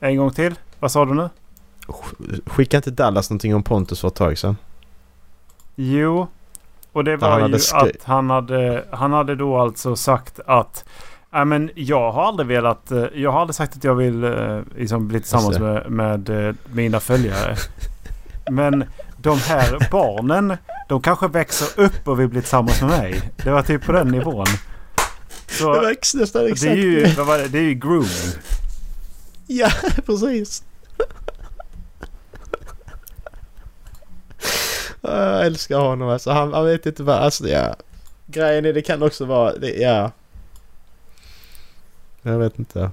[0.00, 0.54] En gång till.
[0.80, 1.28] Vad sa du nu?
[2.46, 4.56] Skickade inte Dallas någonting om Pontus för ett tag sedan?
[5.74, 6.26] Jo.
[6.92, 10.84] Och det var ju att han hade, han hade då alltså sagt att
[11.34, 12.90] Nej men jag har aldrig velat...
[12.90, 15.62] eh, Jag har aldrig sagt att jag vill eh, liksom bli tillsammans det.
[15.62, 17.56] med, med eh, mina följare.
[18.50, 18.84] Men
[19.22, 20.56] de här barnen,
[20.88, 23.30] de kanske växer upp och vill bli tillsammans med mig.
[23.44, 24.44] Det var typ på den nivån.
[25.48, 27.48] Det Så var ex- nästan det exakt är ju, vad var det?
[27.48, 28.32] Det är ju grooming.
[29.46, 29.70] Ja,
[30.06, 30.62] precis.
[35.00, 36.30] Jag älskar honom alltså.
[36.30, 37.16] Han, han vet inte vad...
[37.16, 37.76] Alltså ja.
[38.26, 39.52] Grejen är det kan också vara...
[39.54, 40.10] Det, ja.
[42.22, 42.90] Jag vet inte.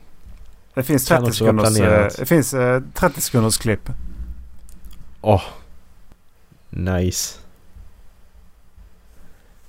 [0.74, 3.89] Det finns Kan 30 också vara sekunders, eh, det finns eh, 30 sekunders klipp.
[5.22, 5.42] Åh.
[6.69, 7.39] Nice.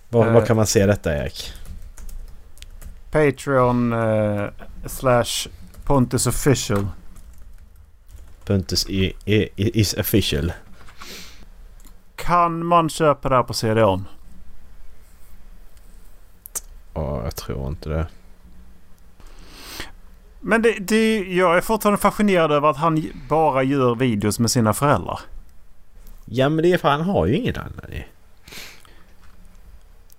[0.08, 0.32] Var, Eh.
[0.32, 1.52] var kan man se detta Erik?
[3.10, 4.44] Patreon eh,
[4.86, 5.48] slash
[5.84, 6.86] Pontus official.
[8.44, 9.12] Pontus i,
[9.56, 10.52] is official.
[12.16, 14.06] Kan man köpa det här på CD-ON?
[16.94, 18.06] Åh, jag tror inte det.
[20.40, 24.72] Men det, det, jag är fortfarande fascinerad över att han bara gör videos med sina
[24.72, 25.20] föräldrar.
[26.32, 28.02] Ja men det är för han har ju ingen annan.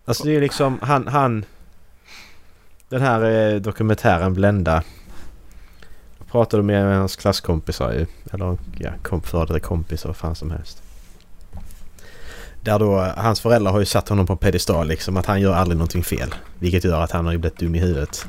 [0.06, 1.46] Alltså det är liksom han, han...
[2.90, 4.84] Den här eh, dokumentären Blenda.
[6.18, 8.06] Jag pratade med hans klasskompisar ju.
[8.32, 10.84] Eller ja, kom, före kompisar vad fan som helst.
[12.62, 15.18] Där då, hans föräldrar har ju satt honom på en pedestal liksom.
[15.18, 16.36] Att han gör aldrig någonting fel.
[16.60, 18.28] Vilket gör att han har ju blivit dum i huvudet.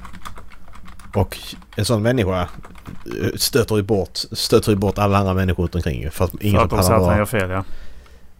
[1.14, 1.38] Och
[1.76, 6.10] en sån människa eh, stöter ju bort, stöter ju bort alla andra människor runt omkring.
[6.10, 7.64] För att ingen För att som de säger att han gör fel ja.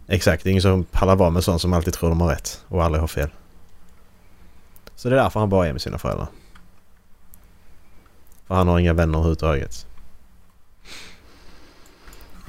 [0.07, 3.01] Exakt, ingen som pallar vara med sån som alltid tror de har rätt och aldrig
[3.01, 3.29] har fel.
[4.95, 6.27] Så det är därför han bara är med sina föräldrar.
[8.47, 9.85] För han har inga vänner överhuvudtaget.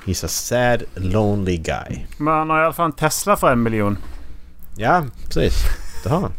[0.04, 2.06] He's a sad, lonely guy.
[2.18, 3.98] Men han har i alla fall en Tesla för en miljon.
[4.76, 5.64] Ja, precis.
[6.02, 6.32] Det har han.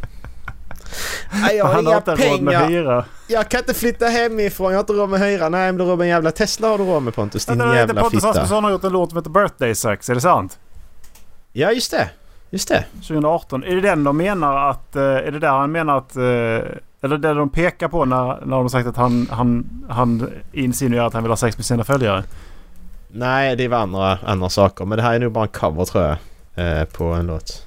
[1.31, 2.69] Nej, jag har han har inga inte råd med pengar.
[2.69, 3.05] hyra.
[3.27, 4.71] Jag kan inte flytta hemifrån.
[4.71, 5.49] Jag har inte råd med hyra.
[5.49, 7.45] Nej, men du har en jävla Tesla har du råd med Pontus.
[7.45, 8.27] Din jävla Pontus fitta.
[8.29, 10.09] Rasmusson har gjort en låt som heter Birthday Sex.
[10.09, 10.59] Är det sant?
[11.53, 12.09] Ja, just det.
[12.49, 12.83] Just det.
[12.93, 13.63] 2018.
[13.63, 14.95] Är det den de menar att...
[14.95, 16.15] eh, Är det där han menar att...
[16.15, 16.23] eh,
[17.01, 21.13] Eller det de pekar på när, när de sagt att han, han, han insinuerar att
[21.13, 22.23] han vill ha sex med sina följare?
[23.11, 24.85] Nej, det var andra, andra saker.
[24.85, 26.15] Men det här är nog bara en cover tror jag.
[26.79, 27.64] Eh, på en låt.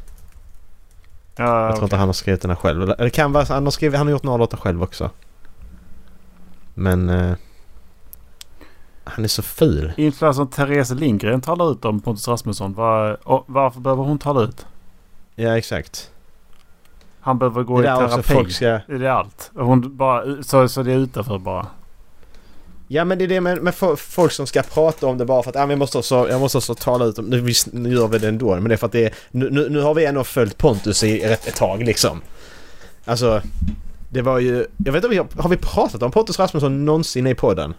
[1.38, 2.83] Ja, Jag tror inte han har skrivit den här själv.
[2.83, 5.11] Eller det kan vara han har skrivit, han har gjort några låtar själv också.
[6.74, 7.09] Men...
[7.09, 7.33] Eh,
[9.05, 9.92] han är så ful.
[9.96, 12.74] Influensen Therese Lindgren talar ut om Pontus Rasmusson.
[12.74, 14.66] Var, och varför behöver hon tala ut?
[15.35, 16.11] Ja, exakt.
[17.20, 18.51] Han behöver gå i terapi.
[18.51, 18.66] ska...
[18.66, 19.51] Är det allt?
[19.55, 21.66] Hon bara, så, så det är utanför bara?
[22.90, 25.42] Ja men det är det med, med fo- folk som ska prata om det bara
[25.42, 27.92] för att ah, vi måste också, jag måste också tala ut om nu, visst, nu
[27.92, 29.94] gör vi det ändå men det är för att det är, nu, nu, nu har
[29.94, 32.20] vi ändå följt Pontus i rätt ett tag liksom.
[33.05, 33.42] Alltså
[34.11, 37.74] det var ju, jag vet inte har, vi pratat om Pontus Rasmusson någonsin i podden?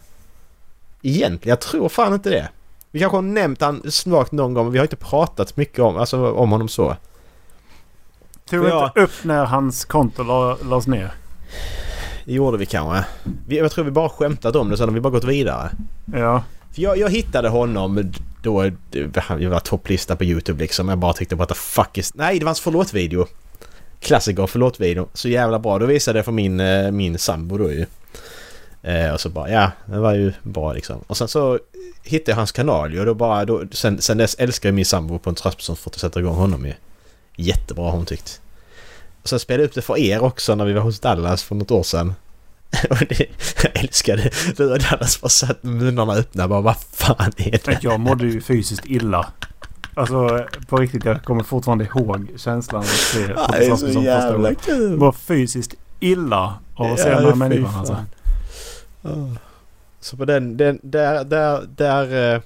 [1.01, 2.49] Egentligen, jag tror fan inte det.
[2.91, 5.97] Vi kanske har nämnt han svagt någon gång men vi har inte pratat mycket om,
[5.97, 6.95] alltså, om honom så.
[8.49, 8.85] Tog Ja.
[8.87, 11.11] inte upp när hans konto la, lades ner?
[12.29, 13.05] Det gjorde vi kanske.
[13.47, 15.69] Vi, jag tror vi bara skämtat om det sen har vi bara gått vidare.
[16.13, 16.43] Ja.
[16.71, 18.11] För jag, jag hittade honom
[18.43, 20.89] då, det var topplista på YouTube liksom.
[20.89, 22.13] Jag bara tyckte what the fuck is...
[22.13, 23.27] Nej, det var hans förlåt-video.
[23.99, 25.07] Klassiker förlåt-video.
[25.13, 25.79] Så jävla bra.
[25.79, 27.85] Då visade det för min, eh, min sambo då ju.
[28.81, 31.03] Eh, och så bara ja, det var ju bra liksom.
[31.07, 31.59] Och sen så
[32.03, 34.85] hittade jag hans kanal ju och då bara då, sen, sen dess älskar jag min
[34.85, 36.73] sambo Pontus Rasmusson för att jag sätter igång honom ju.
[37.35, 38.41] Jättebra har hon tyckt.
[39.21, 41.55] Och sen spelade jag upp det för er också när vi var hos Dallas för
[41.55, 42.13] något år sedan.
[42.89, 43.19] Och det,
[43.63, 47.83] jag älskade du och Dallas bara satt med munnarna öppna bara vad fan är det?
[47.83, 49.27] Jag mådde ju fysiskt illa.
[49.93, 53.87] Alltså på riktigt, jag kommer fortfarande ihåg känslan av att se Ja, det är så
[53.87, 54.97] jävla kul!
[54.97, 58.05] Var fysiskt illa av att se Ja, den här människan alltså.
[59.99, 62.41] Så på den, den där, där, där...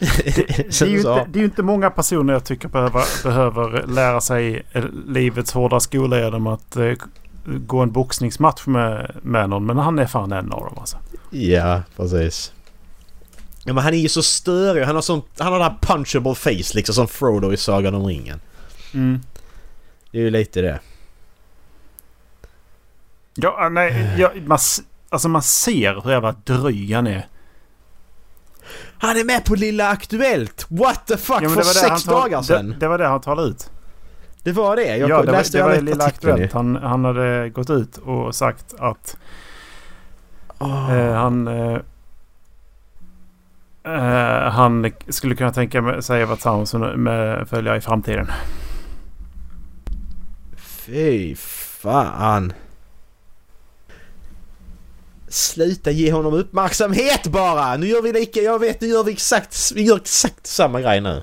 [0.00, 4.20] eh, Det är, inte, det är ju inte många personer jag tycker behöver, behöver lära
[4.20, 6.92] sig eh, livets hårda skola genom att eh,
[7.44, 9.66] gå en boxningsmatch med, med någon.
[9.66, 10.96] Men han är fan en av dem alltså.
[11.30, 12.52] Ja, precis.
[13.64, 14.84] Ja, men han är ju så störig.
[14.84, 18.06] Han har, sån, han har det här punchable face liksom som Frodo i Sagan om
[18.06, 18.40] ringen.
[18.94, 19.20] Mm.
[20.10, 20.80] Det är ju lite det.
[23.34, 27.26] Ja, eh, nej, ja, man, s- alltså man ser hur jävla dryg han är.
[29.00, 30.66] Han är med på Lilla Aktuellt!
[30.68, 31.42] What the fuck!
[31.42, 32.68] Ja, för det var det sex tal- dagar sedan!
[32.68, 33.70] Det, det var det han talade ut.
[34.42, 34.96] Det, var det?
[34.96, 36.04] Jag ja, det var, läste det var alla i Lilla.
[36.04, 36.52] Aktuellt.
[36.52, 39.16] Han, han hade gått ut och sagt att
[40.58, 40.94] Åh.
[40.96, 41.48] eh, han...
[41.48, 41.78] Eh,
[43.84, 48.26] eh, han skulle kunna tänka sig att vara tillsammans med följare i framtiden.
[50.56, 52.52] Fy fan.
[55.30, 57.76] Sluta ge honom uppmärksamhet bara!
[57.76, 61.00] Nu gör vi lika, jag vet, nu gör vi exakt, vi gör exakt samma grej
[61.00, 61.22] nu.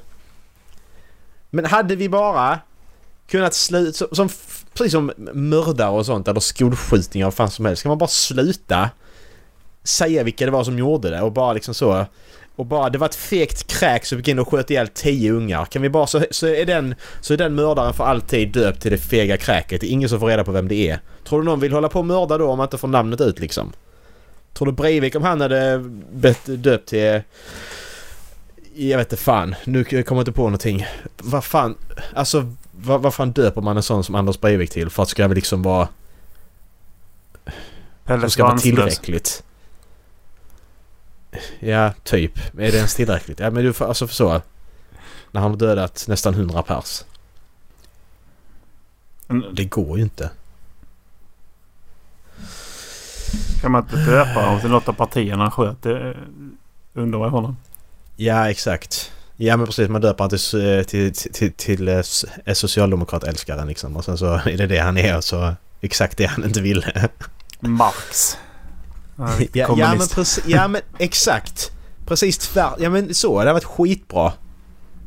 [1.50, 2.60] Men hade vi bara
[3.28, 4.30] kunnat sluta, som, som,
[4.74, 7.84] precis som mördare och sånt eller skolskjutningar och vad fan som helst.
[7.84, 8.90] Kan man bara sluta
[9.84, 12.06] säga vilka det var som gjorde det och bara liksom så.
[12.56, 15.66] Och bara det var ett fegt kräk som gick in och sköt ihjäl tio ungar.
[15.66, 18.92] Kan vi bara så, så är den så är den mördaren för alltid döpt till
[18.92, 19.82] det fega kräket.
[19.82, 21.00] Det är ingen som får reda på vem det är.
[21.24, 23.40] Tror du någon vill hålla på och mörda då om man inte får namnet ut
[23.40, 23.74] liksom?
[24.56, 25.80] Tror du Breivik om han hade
[26.12, 27.22] bett döpt till...
[28.76, 29.56] Jag vet inte fan.
[29.66, 30.86] Nu kommer jag inte på någonting.
[31.18, 31.76] Vad fan...
[32.14, 35.12] Alltså vad, vad fan döper man en sån som Anders Breivik till för att det
[35.12, 35.88] ska väl liksom vara...
[38.04, 39.44] Pelle ska vara tillräckligt.
[41.60, 42.38] Ja, typ.
[42.38, 43.40] Är det ens tillräckligt?
[43.40, 44.42] Ja men du får alltså så.
[45.32, 47.04] När han har dödat nästan 100 pers.
[49.28, 50.30] Men Det går ju inte.
[53.66, 55.82] Kan man inte döpa honom till något av partierna sköt?
[55.82, 56.18] Det
[56.94, 57.58] undrar jag honom.
[58.16, 59.12] Ja, exakt.
[59.36, 60.40] Ja men precis, man döper han till,
[60.86, 62.02] till, till, till, till eh,
[62.46, 63.98] eh, socialdemokratälskaren liksom.
[63.98, 67.10] Och sen så är det det han är och så exakt det han inte ville.
[67.60, 68.38] Marx.
[69.54, 71.72] Ja, ja, men precis, ja men exakt.
[72.06, 72.72] Precis tvär.
[72.80, 73.42] Ja men så.
[73.42, 74.34] Det har varit skitbra.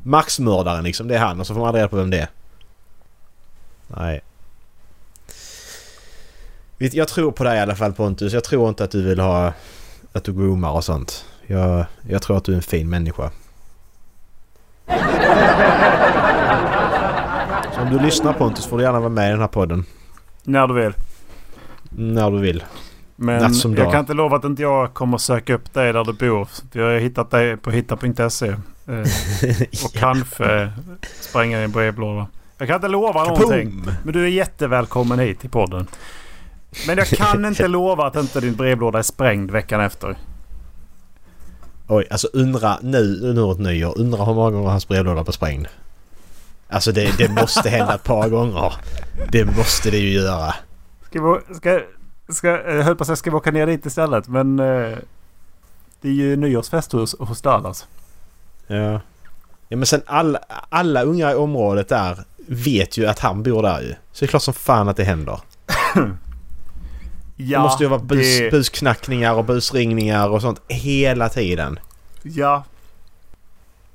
[0.02, 1.08] Maxmördaren liksom.
[1.08, 2.28] Det är han och så får man reda på vem det är.
[3.86, 4.20] Nej.
[6.78, 8.32] Jag tror på dig i alla fall Pontus.
[8.32, 9.52] Jag tror inte att du vill ha...
[10.12, 11.24] Att du groomar och sånt.
[11.46, 13.30] Jag, jag tror att du är en fin människa.
[17.74, 19.84] Så om du lyssnar Pontus får du gärna vara med i den här podden.
[20.44, 20.92] När du vill.
[21.90, 22.64] När du vill.
[23.16, 23.92] Men Natt som jag dag.
[23.92, 26.48] kan inte lova att inte jag kommer söka upp dig där du bor.
[26.72, 28.48] Vi har hittat dig på hitta.se.
[28.48, 28.54] Eh,
[29.84, 30.72] och kanske
[31.20, 32.26] spränga i en brevlåda.
[32.58, 33.84] Jag kan inte lova någonting.
[34.02, 35.86] Men du är jättevälkommen hit till podden.
[36.86, 40.16] Men jag kan inte lova att inte din brevlåda är sprängd veckan efter.
[41.88, 43.98] Oj, alltså undra nu, nu åt nyår.
[43.98, 45.66] Undra hur många gånger hans brevlåda var sprängd.
[46.68, 48.72] Alltså det, det måste hända ett par gånger.
[49.32, 50.54] Det måste det ju göra.
[51.06, 51.80] Ska vi, ska,
[52.28, 54.28] ska, jag höll på att säga ska vi åka ner dit istället.
[54.28, 54.98] Men eh,
[56.00, 57.86] det är ju nyårsfest hos, hos Dallas.
[58.66, 59.00] Ja.
[59.68, 63.80] Ja men sen alla, alla unga i området där vet ju att han bor där
[63.80, 63.94] ju.
[64.12, 65.40] Så det är klart som fan att det händer.
[67.40, 71.78] Ja, det måste ju vara bus, det- busknackningar och busringningar och sånt hela tiden.
[72.22, 72.64] Ja,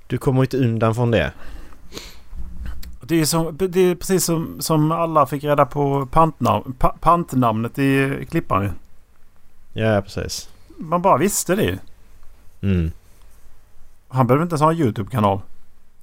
[0.08, 1.32] Du kommer inte undan från det.
[3.02, 7.80] det är, som, det är precis som, som alla fick reda på pantnam, pa, pantnamnet
[7.80, 8.64] i Klippan.
[8.64, 8.70] ju.
[9.84, 10.50] Ja, precis.
[10.78, 11.80] Man bara visste det.
[12.62, 12.92] Mm.
[14.08, 15.42] Han behöver inte ens ha en YouTube-kanal.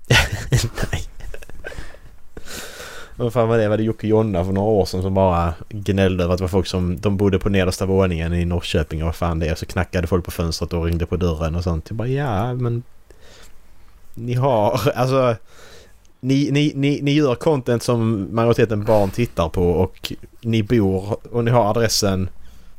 [3.20, 3.68] Vad fan var det?
[3.68, 6.48] Var det Jocke Jonna för några år sedan som bara gnällde över att det var
[6.48, 7.00] folk som...
[7.00, 9.52] De bodde på nedersta våningen i Norrköping och vad fan det är.
[9.52, 11.86] Och så knackade folk på fönstret och ringde på dörren och sånt.
[11.88, 12.82] Jag bara ja men...
[14.14, 14.80] Ni har...
[14.94, 15.36] Alltså...
[16.20, 21.44] Ni, ni, ni, ni gör content som majoriteten barn tittar på och ni bor och
[21.44, 22.28] ni har adressen.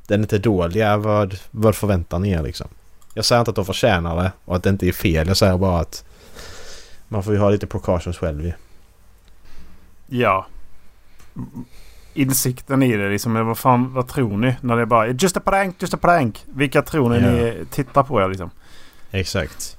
[0.07, 0.75] Den är inte dold.
[0.75, 2.67] Ja, vad, vad förväntar ni er liksom?
[3.13, 5.27] Jag säger inte att de förtjänar det och att det inte är fel.
[5.27, 6.03] Jag säger bara att
[7.07, 8.51] man får ju ha lite precautions själv ju.
[10.14, 10.45] Ja.
[12.14, 13.47] Insikten i det liksom.
[13.47, 14.55] Vad fan, vad tror ni?
[14.62, 16.45] När det är bara just a prank, just a prank.
[16.45, 17.32] Vilka tror ni Ja.
[17.32, 18.49] ni tittar på er liksom?
[19.12, 19.78] Exakt.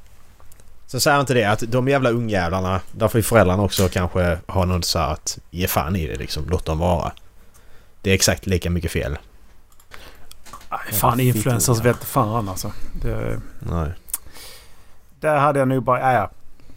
[0.87, 4.65] Sen säger inte det att de jävla ungjävlarna, där får ju föräldrarna också kanske ha
[4.65, 6.45] något så här att ge fan i det liksom.
[6.49, 7.13] Låt dem vara.
[8.03, 9.19] Det är exakt lika mycket fel.
[10.69, 12.73] Aj, fan influencers vet fan alltså.
[13.03, 13.93] Det, Nej.
[15.21, 16.31] där hade jag nog bara, ja ja.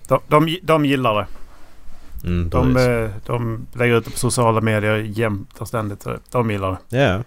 [0.08, 1.28] De, de, de gillar det.
[2.26, 6.06] Mm, De, eh, de lägger ut det på sociala medier jämt och ständigt.
[6.32, 6.98] De gillar det.
[6.98, 7.24] Ja.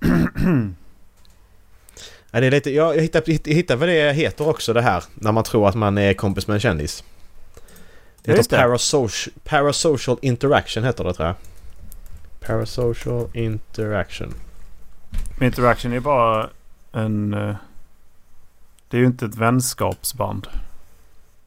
[2.30, 3.02] ja det är lite, jag, jag
[3.44, 5.04] hittade vad det heter också det här.
[5.14, 7.04] När man tror att man är kompis med en kändis.
[8.22, 8.62] Det heter det.
[8.62, 11.36] parasocial, parasocial interaction heter det tror jag.
[12.40, 14.34] Parasocial interaction.
[15.40, 16.48] Interaction är bara
[16.92, 17.34] en...
[17.34, 17.54] eh,
[18.88, 20.46] Det är ju inte ett vänskapsband.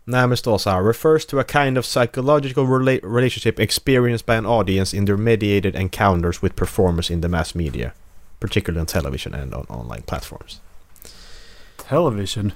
[0.05, 0.83] Nej men det står så här.
[0.83, 5.75] Refers to a kind of psychological rela- relationship experienced by an audience in their mediated
[5.75, 7.91] encounters with performers in the mass media.
[8.39, 10.59] Particularly on television and on online platforms.
[11.77, 12.53] Television.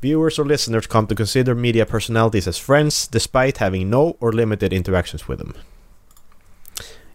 [0.00, 4.72] Viewers or listeners come to consider media personalities as friends despite having no or limited
[4.72, 5.54] interactions with them.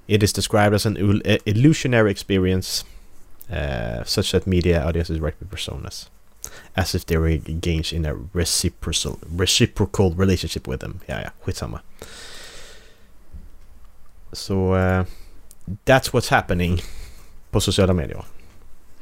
[0.08, 2.84] It is described as an il- illusionary experience,
[3.52, 6.10] uh, such that media audiences recognize personas,
[6.74, 11.00] as if they were engaged in a reciprocal, reciprocal relationship with them.
[11.06, 11.80] Ja, ja, skitsamma.
[14.32, 15.06] Så uh,
[15.86, 16.82] that's what's happening
[17.52, 18.26] på sociala medier.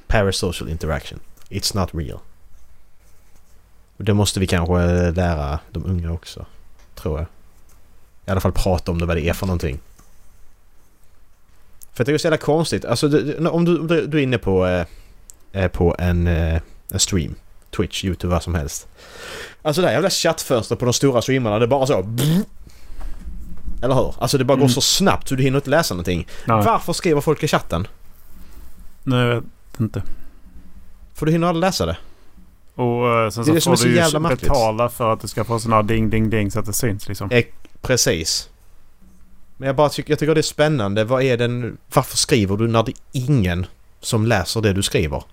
[0.08, 1.20] Parasocial interaction.
[1.50, 2.20] It's not real.
[3.98, 6.46] Och det måste vi kanske lära de unga också.
[6.96, 7.28] Tror jag.
[8.26, 9.80] I alla fall prata om det, vad det är för någonting.
[11.94, 12.86] För det är så jävla konstigt.
[12.86, 13.06] Alltså
[13.50, 14.86] om, du, om du är inne på, eh,
[15.52, 16.62] eh på en, eh,
[16.92, 17.36] en stream.
[17.78, 18.88] Twitch, YouTube, vad som helst.
[19.62, 22.06] Alltså det här jävla chattfönstret på de stora streamarna, det är bara så...
[23.84, 24.16] Eller hur?
[24.20, 24.70] Alltså det bara går Mm.
[24.74, 26.28] så snabbt så du hinner inte läsa någonting.
[26.46, 27.88] Nej, Varför skriver folk i chatten?
[29.04, 30.04] Nej jag vet inte.
[31.14, 31.98] För du hinner aldrig läsa det.
[32.76, 35.14] Och eh, sen Det är det så som är får så du ju betala för
[35.14, 37.32] att du ska få sån här ding ding ding så att det syns liksom.
[37.32, 37.46] Eh,
[37.82, 38.50] Precis.
[39.58, 41.04] Men jag bara tycker, jag tycker det är spännande.
[41.04, 41.78] Vad är den...
[41.94, 43.66] Varför skriver du när det är ingen
[44.02, 45.24] som läser det du skriver?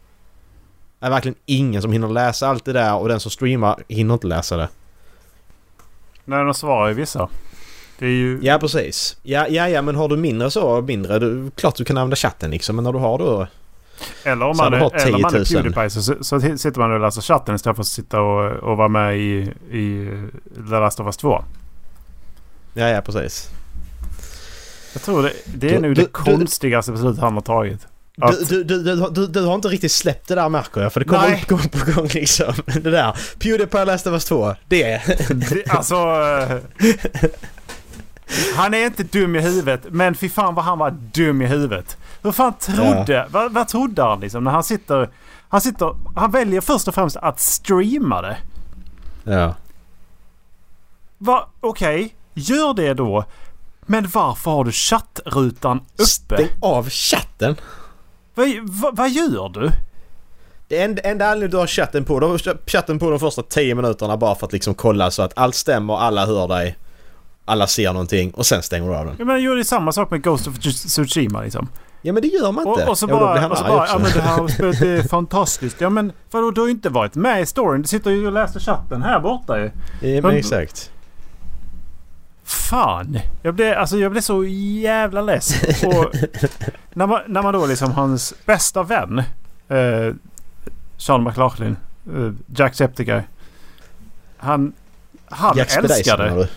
[1.05, 4.27] Är verkligen ingen som hinner läsa allt det där och den som streamar hinner inte
[4.27, 4.69] läsa det.
[6.25, 7.29] Nej, de svarar ju vissa.
[7.99, 8.39] Det är ju...
[8.43, 9.17] Ja, precis.
[9.23, 12.51] Ja, ja, ja men har du mindre så, mindre, du, klart du kan använda chatten
[12.51, 12.77] liksom.
[12.77, 13.47] Men när du har då...
[14.25, 15.63] Eller om Så man, är, har eller om man är 10 000.
[15.73, 18.89] Pewdiepie så, så sitter man och läser chatten istället för att sitta och, och vara
[18.89, 20.11] med i, i
[20.55, 21.45] The Last of Us 2.
[22.75, 23.51] Ja, ja, precis.
[24.93, 27.87] Jag tror det, det är Du- nog du- det konstigaste beslutet han har tagit.
[28.21, 31.07] Att, Du, du, du, du, har inte riktigt släppt det där märker jag för det
[31.07, 32.55] kommer upp gång på gång liksom.
[32.67, 33.17] Det där.
[33.39, 34.55] Pewdiepie Last of Us 2.
[34.69, 35.03] Det.
[35.29, 35.95] det, alltså...
[35.95, 36.59] eh,
[38.57, 41.97] han är inte dum i huvudet, men fy fan vad han var dum i huvudet.
[42.23, 43.27] Hur fan trodde...
[43.31, 45.11] Vad, vad trodde han liksom när han sitter...
[45.49, 45.97] Han sitter...
[46.17, 48.37] Han väljer först och främst att streama det.
[49.25, 49.55] Ja.
[51.19, 53.25] Va, Okej, gör det då.
[53.87, 56.05] Men varför har du chattrutan uppe?
[56.05, 57.57] Stäng av chatten.
[58.35, 59.71] Vad, vad, vad gör du?
[60.69, 63.75] Det enda, enda anledningen du har chatten på, du har chatten på de första 10
[63.75, 66.77] minuterna bara för att liksom kolla så att allt stämmer, alla hör dig.
[67.45, 69.15] Alla ser någonting och sen stänger du av den.
[69.19, 71.69] Jag menar, gör det samma sak med Ghost of Tsushima liksom.
[72.03, 72.83] Ja men det gör man inte.
[72.85, 74.49] Och, och så Ja, då blir bara, han och så bara ja men det här
[74.55, 75.81] spelet är fantastiskt.
[75.81, 77.83] Ja men vadå, du har ju inte varit med i storyn.
[77.83, 79.71] Du sitter ju och läser chatten här borta ju.
[80.03, 80.91] Ja, men exakt.
[82.45, 83.19] Fan!
[83.43, 85.63] Jag blev, alltså jag blev så jävla less.
[85.85, 86.15] Och
[86.93, 89.19] när, man, när man då liksom hans bästa vän,
[89.69, 90.15] eh,
[90.97, 91.77] Sean McLaughlin,
[92.15, 93.25] eh, Jacksepticeye.
[94.37, 94.73] Han,
[95.27, 96.49] han Jack älskade.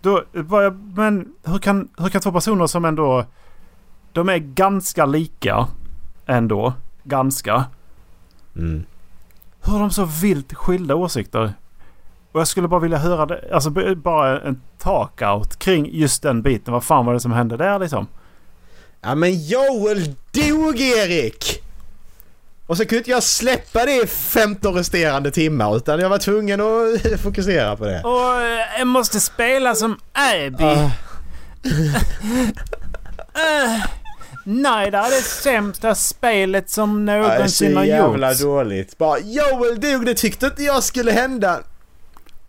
[0.00, 3.24] Då, bara, men hur kan, hur kan två personer som ändå...
[4.12, 5.68] De är ganska lika
[6.26, 6.72] ändå.
[7.02, 7.64] Ganska.
[8.56, 8.84] Mm.
[9.62, 11.54] Hur har de så vilt skilda åsikter?
[12.34, 16.72] Och jag skulle bara vilja höra det, alltså bara en talk-out kring just den biten.
[16.74, 18.06] Vad fan var det som hände där liksom?
[19.00, 21.60] Ja men Joel dog Erik!
[22.66, 26.60] Och så kunde inte jag släppa det i 15 resterande timmar utan jag var tvungen
[26.60, 28.02] att fokusera på det.
[28.02, 30.64] Och eh, jag måste spela som Abby.
[30.64, 30.90] Ah,
[33.36, 33.84] Eh,
[34.44, 38.40] nej, det är det sämsta spelet som det är så någonsin har jävla gjorts.
[38.42, 38.98] dåligt.
[38.98, 41.60] Bara Joel dog, det tyckte inte jag skulle hända.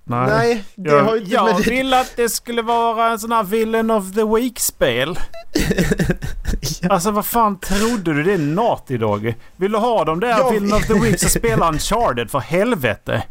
[0.08, 0.28] Nej.
[0.30, 1.70] Nej, det jag, har inte jag med det...
[1.70, 5.20] ville att det skulle vara en sån här Villain of the Week-spel.
[6.90, 8.24] Alltså vad fan trodde du?
[8.24, 9.34] Det är Naughty Dog.
[9.58, 13.24] Vill du ha dem där Jag- Villain of the Week så spela Uncharted för helvete.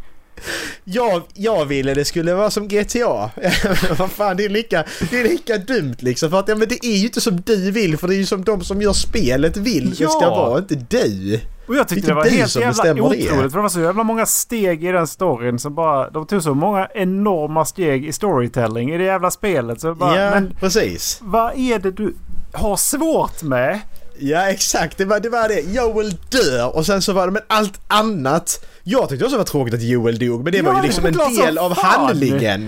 [0.84, 3.30] Jag, jag ville det skulle vara som GTA.
[3.98, 6.30] Vad fan, det är, lika, det är lika dumt liksom.
[6.30, 8.26] För att ja, men det är ju inte som du vill för det är ju
[8.26, 10.30] som de som gör spelet vill det ska Ja.
[10.30, 11.40] vara, inte du.
[11.66, 13.20] Och jag tyckte Det det var helt jävla otroligt.
[13.30, 13.50] det.
[13.50, 16.10] För det var så jävla många steg i den storyn som bara...
[16.10, 19.80] De tog så många enorma steg i storytelling i det jävla spelet.
[19.80, 21.18] Så bara, ja, Men precis.
[21.22, 22.14] vad är det du
[22.52, 23.80] har svårt med?
[24.18, 25.60] Ja exakt, det var, det var det.
[25.60, 28.64] Joel dör och sen så var det men allt annat.
[28.82, 31.06] Jag tyckte också det var tråkigt att Joel dog men det Ja, var ju liksom
[31.06, 32.66] en del av handlingen.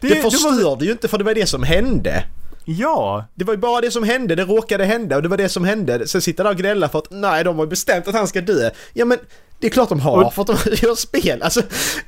[0.00, 2.24] Det, Det- förstörde var- ju inte för det var det som hände.
[2.68, 5.48] Ja, Det var ju bara det som hände, det råkade hända och det var det
[5.48, 6.08] som hände.
[6.08, 8.70] Sen sitter där och gnälla för att nej de har bestämt att han ska dö.
[8.92, 9.18] Ja men
[9.60, 11.42] det är klart de har Och- för att de gör spel.
[11.42, 11.60] Alltså,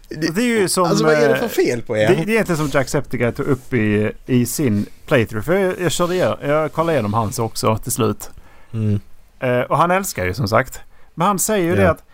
[0.09, 0.85] det, det är ju som...
[0.85, 2.09] alltså vad är det för eh, fel på Det, er?
[2.09, 5.47] det är egentligen som Jacksepticeye tog upp i, i sin playthrough.
[5.47, 8.31] För jag, jag körde igen, jag kollade igenom hans också till slut.
[8.73, 9.01] Mm.
[9.41, 10.81] Eh, och han älskar ju som sagt.
[11.15, 11.91] Men han säger ju det Ja.
[11.91, 12.05] att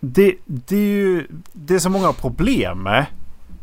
[0.00, 3.06] det, det är ju det är så många problem med.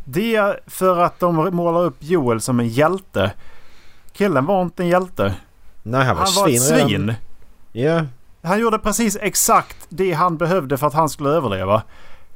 [0.05, 3.31] Det är för att de målar upp Joel som en hjälte.
[4.13, 5.35] Killen var inte en hjälte.
[5.83, 6.87] Nej han var, Han var ett svin.
[6.87, 7.13] svin.
[7.71, 8.05] Ja,
[8.43, 11.81] Han gjorde precis exakt det han behövde för att han skulle överleva.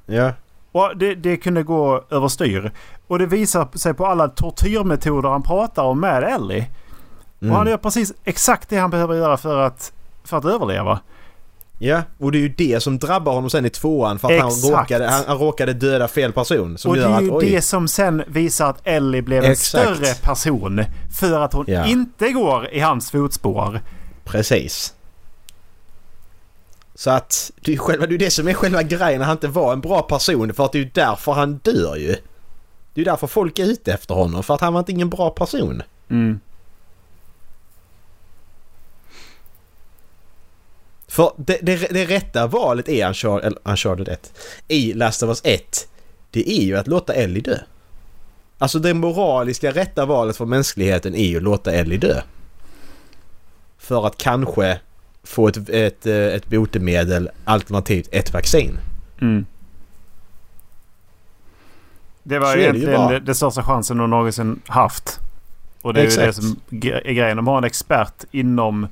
[0.05, 0.31] ja.
[0.71, 2.71] Och det, det kunde gå överstyr.
[3.07, 6.69] Och det visar sig på alla tortyrmetoder han pratar om med Ellie.
[7.39, 7.67] Och han Mm.
[7.67, 9.93] gör precis exakt det han behöver göra för att,
[10.23, 10.99] för att överleva.
[11.85, 14.51] Ja, och det är ju det som drabbar honom sen i tvåan för att han
[14.51, 16.77] råkade, han, han råkade döda fel person.
[16.85, 19.83] Och det är att ju oj, det som sen visar att Ellie blev en Exakt.
[19.95, 20.83] större person.
[21.19, 21.85] För att hon Ja.
[21.85, 23.81] inte går i hans fotspår.
[24.23, 24.93] precis.
[26.95, 29.47] Så att det är själva, det är det som är själva grejen när han inte
[29.47, 32.07] var en bra person för att det är ju därför han dör ju.
[32.07, 32.15] Det
[32.95, 35.29] är ju därför folk är ute efter honom för att han var inte ingen bra
[35.29, 35.81] person.
[36.09, 36.39] Mm.
[41.13, 44.33] För det, det, det rätta valet i Uncharted, eller Uncharted 1,
[44.67, 45.87] i Last of Us 1,
[46.31, 47.57] det är ju att låta Ellie dö.
[48.57, 52.21] Alltså det moraliska rätta valet för mänskligheten är ju att låta Ellie dö.
[53.77, 54.79] För att kanske
[55.23, 58.77] få ett, ett, eh, ett botemedel alternativt ett vaccin.
[59.21, 59.45] Mm.
[62.23, 63.19] Det var Så är det egentligen bara.
[63.19, 65.19] det största chansen de någonsin haft.
[65.81, 66.35] Och det är ju det Exakt.
[66.35, 67.37] som är grejen.
[67.37, 68.87] De har en expert inom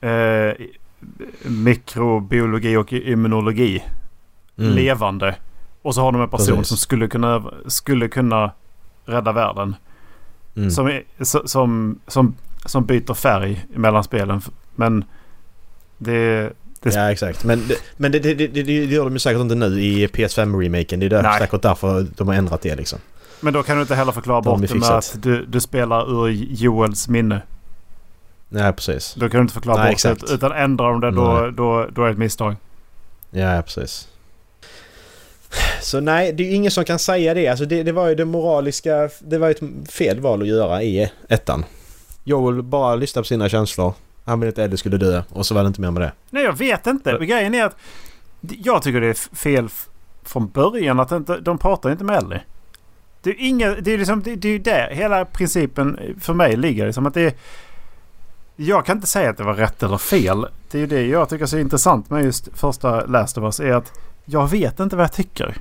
[0.00, 0.52] eh,
[1.42, 3.84] mikrobiologi och immunologi.
[4.58, 4.74] Mm.
[4.74, 5.36] Levande.
[5.82, 6.68] Och så har de en person Precis.
[6.68, 8.50] som skulle kunna, skulle kunna
[9.04, 9.74] rädda världen.
[10.56, 10.70] Mm.
[10.70, 11.02] Som, är,
[11.46, 12.34] som, som,
[12.64, 14.40] som byter färg mellan spelen.
[14.74, 15.04] Men
[15.98, 16.52] det...
[16.80, 17.44] det Ja exakt.
[17.44, 21.00] Men, det, men det, det, det, gör de ju säkert inte nu i PS5-remaken.
[21.00, 22.98] Det är där, säkert därför de har ändrat det liksom.
[23.40, 26.26] Men då kan du inte heller förklara De bort det med att du, du spelar
[26.26, 27.42] ur Joels minne.
[28.48, 29.14] Ja, precis.
[29.14, 30.26] Då kan du inte förklara Nej, bort exakt.
[30.26, 30.34] det.
[30.34, 31.52] Utan ändrar de det då, Nej.
[31.52, 32.56] då, då är det ett misstag.
[33.30, 34.08] Ja, precis.
[35.80, 37.48] Så nej, det är ju ingen som kan säga det.
[37.48, 39.08] Alltså det, det var ju det moraliska...
[39.20, 41.64] Det var ju ett fel val att göra i ettan.
[42.24, 43.94] Joel bara lyssnade på sina känslor.
[44.24, 46.12] Han ville att Eddie skulle dö och så var det inte mer med det.
[46.30, 47.18] Nej, jag vet inte.
[47.18, 47.76] Men grejen är att
[48.40, 49.68] jag tycker det är fel
[50.24, 52.40] från början att inte, de pratar inte med Ellie.
[53.22, 56.56] Det är, inga, det är liksom, det, det är ju där hela principen för mig
[56.56, 56.86] ligger.
[56.86, 57.32] Liksom att det är,
[58.56, 60.46] jag kan inte säga att det var rätt eller fel.
[60.70, 63.60] Det är ju det jag tycker är så intressant med just första Last of Us
[63.60, 63.92] är att
[64.24, 65.56] jag vet inte vad jag tycker.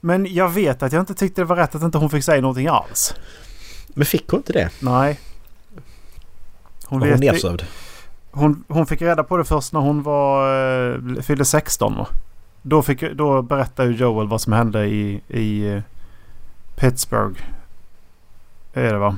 [0.00, 2.40] Men jag vet att jag inte tyckte det var rätt att inte hon fick säga
[2.40, 3.14] någonting alls.
[3.88, 4.70] Men fick hon inte det?
[4.80, 5.20] Nej.
[6.84, 7.62] Hon, Var hon nedsövd?
[8.30, 12.06] hon, hon fick reda på det först när hon var, eh, fyllde 16 va?
[12.62, 15.82] Då, fick, då berättade Joel vad som hände i, i eh,
[16.76, 17.40] Pittsburgh.
[18.72, 19.16] Är det va?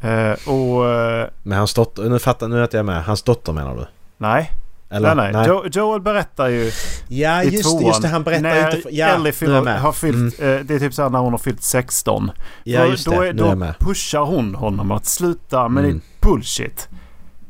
[0.00, 0.88] Eh, och...
[0.90, 2.02] Eh, Men hans dotter...
[2.02, 3.04] Nu fattar nu att jag är med.
[3.04, 3.86] Hans dotter menar du?
[4.18, 4.50] nej.
[4.90, 5.14] Eller?
[5.14, 5.44] nej, nej.
[5.48, 6.70] Jo, Joel berättar ju
[7.08, 7.82] Ja, i just tvåan.
[7.82, 8.08] det, just det.
[8.08, 8.80] Han berättar när inte...
[8.82, 10.40] för- Ja, Ellie fyller, har fyllt...
[10.40, 10.58] Mm.
[10.58, 12.30] Eh, det är typ så här när hon har fyllt 16.
[12.64, 13.16] Ja, Då- just då, det.
[13.28, 13.78] är- Nu är då med.
[13.78, 15.94] pushar hon honom att sluta med Mm.
[15.96, 16.88] ditt bullshit.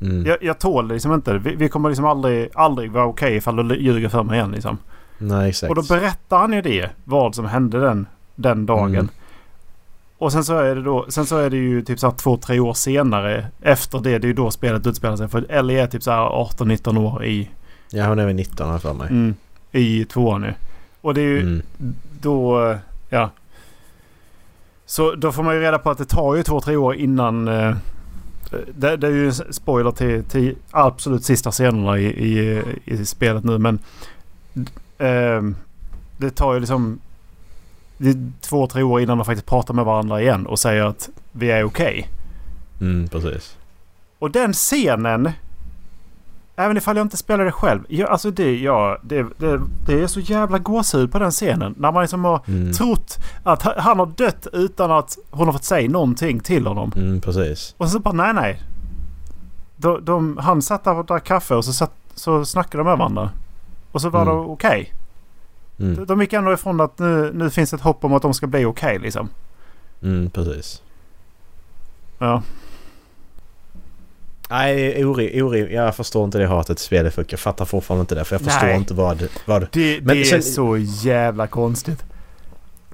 [0.00, 0.26] Mm.
[0.26, 1.38] Jag, jag tål det liksom inte.
[1.38, 4.78] Vi, vi kommer liksom aldrig, aldrig vara okej ifall du ljuger för mig igen liksom.
[5.18, 5.70] Nej, exakt.
[5.70, 6.90] Och då berättar han ju det.
[7.04, 8.94] Vad som hände den, den dagen.
[8.94, 9.08] Mm.
[10.18, 12.60] Och sen så är det då, sen så är det ju typ så två, tre
[12.60, 13.46] år senare.
[13.62, 15.28] Efter det, det är ju då spelet utspelar sig.
[15.28, 17.50] För Ellie är typ så här 18-19 år i,
[17.90, 19.08] Ja, hon är väl 19 här för mig.
[19.10, 19.34] mm,
[19.72, 20.54] i tvåan nu.
[21.00, 21.62] Och det är ju Mm.
[22.20, 22.74] då,
[23.08, 23.30] ja.
[24.86, 27.48] Så då får man ju reda på att det tar ju två, tre år innan.
[27.48, 27.76] Eh,
[28.74, 33.44] det, det är ju en spoiler till, till absolut sista scenerna i, i, i spelet
[33.44, 33.58] nu.
[33.58, 33.78] Men
[34.98, 35.42] eh,
[36.16, 36.98] det tar ju liksom
[37.98, 41.08] det är två, tre år innan de faktiskt pratar med varandra igen och säger att
[41.32, 42.08] vi är okej.
[42.80, 43.56] Mm, precis.
[44.18, 45.30] Och den scenen.
[46.58, 47.80] Även ifall jag inte spelar det själv.
[47.88, 51.74] Jag, alltså det, ja, det, det, det är så jävla gåshud på den scenen.
[51.78, 52.72] När man liksom har Mm.
[52.72, 56.92] trott att ha- han har dött utan att hon har fått säga någonting till honom.
[56.96, 57.74] Mm, precis.
[57.78, 58.62] Och så bara nej nej.
[59.76, 62.98] De, de, han satt där och drack kaffe och så, satt, så snackade de med
[62.98, 63.30] varandra.
[63.92, 64.34] Och så var Mm.
[64.34, 64.92] det okej.
[65.78, 66.06] Mm.
[66.06, 68.64] De- gick ändå ifrån att nu, nu finns ett hopp om att de ska bli
[68.64, 69.28] okej liksom.
[70.02, 70.82] Mm, precis.
[72.18, 72.42] Ja.
[74.50, 76.80] Nej, ori, ori, jag förstår inte det hatet.
[76.80, 78.24] För jag fattar fortfarande inte det.
[78.24, 78.76] För jag förstår Nej.
[78.76, 79.28] inte vad...
[79.44, 82.04] vad Det, Men det sen- är så jävla konstigt.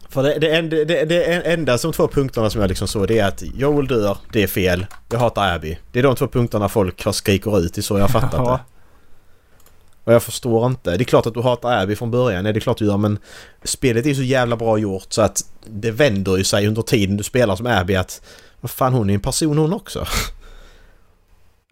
[0.09, 3.19] för det, det, enda, det, det enda som två punkterna som jag liksom såg det
[3.19, 4.87] är att Joel dör, det är fel.
[5.11, 5.79] Jag hatar Abby.
[5.93, 8.51] Det är de två punkterna folk har skriker ut i så jag har fattat Ja.
[8.53, 8.61] det.
[10.05, 10.97] Och jag förstår inte.
[10.97, 12.45] Det är klart att du hatar Abby från början.
[12.45, 13.19] Det är klart du gör men
[13.65, 17.25] spelet är så jävla bra gjort så att det vänder ju sig under tiden du
[17.25, 18.23] spelar som Abby att
[18.61, 20.07] vad fan hon är en person hon också.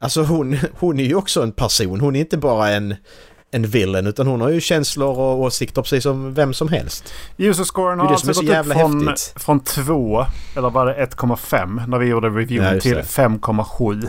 [0.03, 2.01] Alltså hon, hon är ju också en person.
[2.01, 2.95] Hon är inte bara en,
[3.51, 7.12] en villain utan hon har ju känslor och åsikter precis som vem som helst.
[7.37, 9.43] User-scoren har alltså gått upp från, häftigt.
[9.43, 10.26] från 2,
[10.57, 13.03] eller var det 1,5 när vi gjorde Ja, reviewen just till det.
[13.03, 14.09] 5,7.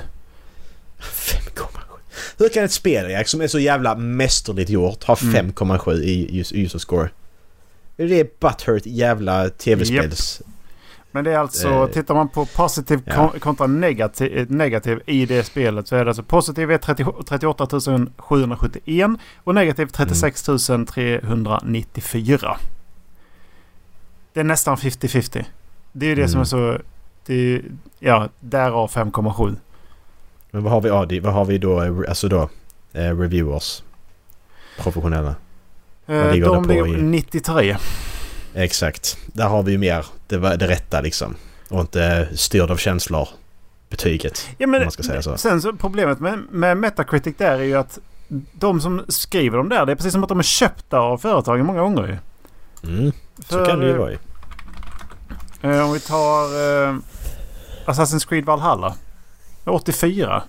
[1.00, 1.91] 5,7.
[2.38, 5.34] Hur kan ett spel Jack, som är så jävla mästerligt gjort ha Mm.
[5.52, 7.10] 5,7 i us- user score?
[7.96, 10.42] Det är butthurt jävla tv-spels...
[11.14, 13.16] Men det är alltså, Eh, tittar man på positiv ja.
[13.16, 17.06] kon- kontra negativ, eh, negativ i det spelet så är det alltså positiv är 30,
[17.28, 17.68] 38
[18.18, 19.10] 771
[19.44, 20.44] och negativ 36
[20.88, 22.58] 394.
[24.34, 25.46] Det är nästan 50-50.
[25.92, 26.42] Det är ju det som Mm.
[26.42, 26.78] är så...
[27.26, 27.62] Det är,
[28.00, 29.56] ja, därav 5,7.
[30.52, 32.50] Men vad har vi, det- vad har vi då, eh, alltså då,
[32.94, 33.84] eh, reviewers?
[34.80, 35.36] Professionella.
[36.08, 37.02] Eh, ligger de ligger i?
[37.02, 37.78] 93.
[38.54, 39.18] Exakt.
[39.26, 41.36] Där har vi ju mer det, det rätta liksom.
[41.70, 43.28] Och inte styrd av känslor.
[43.90, 44.48] Betyget.
[44.58, 45.38] Ja, men man ska säga så.
[45.38, 48.00] Sen så problemet med, med Metacritic där är ju att
[48.54, 51.66] de som skriver dem där, det är precis som att de är köpta av företagen
[51.66, 52.18] många gånger ju.
[52.90, 54.18] Mm, så För, kan det ju eh, vara ju.
[55.62, 56.96] Eh, om vi tar eh,
[57.86, 58.96] Assassin's Creed Valhalla.
[59.66, 60.44] 84.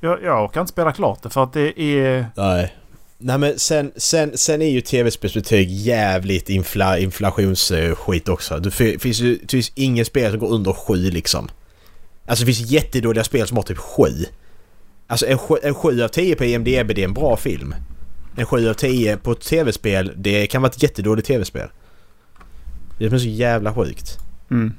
[0.00, 2.26] Jag, jag orkar inte spela klart det för att det är...
[2.36, 2.74] Nej.
[3.18, 8.58] Nej men sen, sen, sen är ju tv-spelsbetyg jävligt infla, inflationsskit också.
[8.58, 11.48] Det fi- finns ju det finns inget spel som går under 7 liksom.
[12.26, 14.02] Alltså det finns jättedåliga spel som har typ 7.
[15.06, 17.74] Alltså en, sju- en 7 av 10 på IMDB det är en bra film.
[18.36, 21.68] En 7 av 10 på ett tv-spel det kan vara ett jättedåligt tv-spel.
[22.98, 24.18] Det är så jävla sjukt.
[24.50, 24.74] Mm.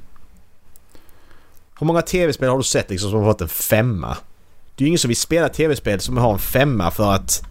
[1.82, 4.16] Hur många tv-spel har du sett liksom som har fått en femma?
[4.74, 7.42] Det är ju ingen som vill spela tv-spel som har en femma för att...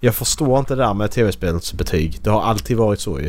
[0.00, 2.18] Jag förstår inte det där med tv-spelets betyg.
[2.22, 3.26] Det har alltid varit så ju.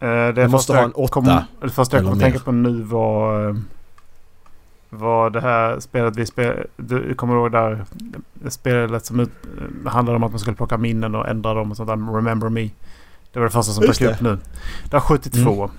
[0.00, 1.24] Eh, det måste ha en åtta Kom,
[1.60, 2.30] det första jag eller kom att mer.
[2.30, 3.48] tänka på nu var...
[3.48, 3.56] eh,
[4.90, 6.66] var det här spelet vi spelade...
[6.76, 7.84] Du kommer ihåg där
[8.48, 9.30] spelet som ut,
[9.86, 12.14] handlade om att man skulle plocka minnen och ändra dem och sånt där.
[12.16, 12.70] Remember Me.
[13.32, 14.38] Det var det första som dök upp nu.
[14.84, 15.70] Det var 72.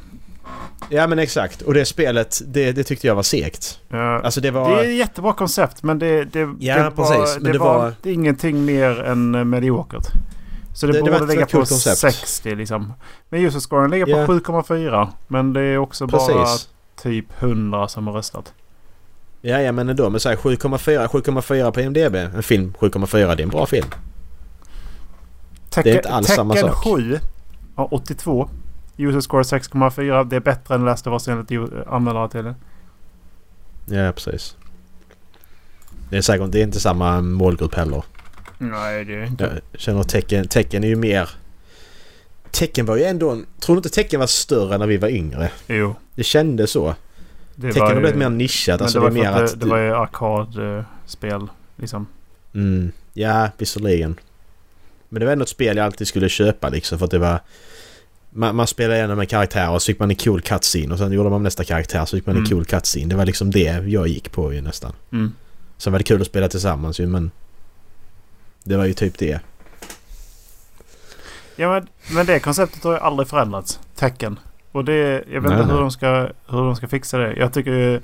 [0.89, 1.61] Ja men exakt.
[1.61, 3.79] Och det spelet, det, det tyckte jag var segt.
[3.89, 4.69] Ja, Alltså det var...
[4.75, 7.79] Det är ett jättebra koncept men det, det, Ja, det, var, men det, det var,
[7.79, 10.05] var- det är ingenting mer än eh, mediokert.
[10.75, 11.97] Så det, Det- det borde ett ligga på koncept.
[11.99, 12.93] 60 liksom.
[13.29, 14.25] Men user-scoren ligger på Ja.
[14.25, 15.07] 7,4.
[15.27, 16.69] Men det är också bara Precis.
[17.01, 18.53] typ 100 som har röstat.
[19.41, 20.09] Ja, ja men ändå.
[20.09, 22.15] Men så här 7,4 7,4 på IMDB.
[22.15, 23.87] En film 7,4 det är en bra film.
[25.69, 26.75] Tekken, inte alls samma sak.
[26.75, 27.19] 7
[27.75, 28.49] har 82.
[28.99, 30.23] User score 6,4.
[30.29, 32.55] Det är bättre än Last of Us enligt ju- användare till det.
[33.85, 34.55] Ja precis.
[36.09, 38.03] Det är säkert det är inte samma målgrupp heller.
[38.57, 39.61] Nej, det är inte.
[39.71, 41.29] Jag känner tecken, tecken är ju mer...
[42.51, 43.45] Tecken var ju ändå en...
[43.59, 45.51] Tror du inte tecken var större när vi var yngre?
[45.67, 45.95] Jo.
[46.15, 46.95] Det kändes så.
[47.55, 48.79] Det Tecken har blivit mer nischat.
[48.79, 49.59] Men Alltså det det, var för mer att att...
[49.59, 52.07] det, det var ju arkadspel liksom.
[52.53, 54.19] Mm, ja, visserligen.
[55.09, 57.39] Men det var ändå ett spel jag alltid skulle köpa liksom för att det var...
[58.29, 61.11] Man, man spelade igenom en karaktär och så fick man en cool cutscene och sen
[61.11, 62.49] gjorde man nästa karaktär så fick man en Mm.
[62.49, 63.05] cool cutscene.
[63.05, 64.93] Det var liksom det jag gick på ju nästan.
[65.11, 65.33] Mm.
[65.77, 67.31] Sen var det kul att spela tillsammans ju men...
[68.63, 69.39] Det var ju typ det.
[71.55, 73.79] Ja men, men det konceptet har ju aldrig förändrats.
[73.95, 74.39] Tecken.
[74.71, 75.81] Och det, jag vet Nej, inte hur nej.
[75.81, 76.09] de, ska,
[76.47, 77.33] hur de ska fixa det.
[77.33, 78.01] Jag tycker ju,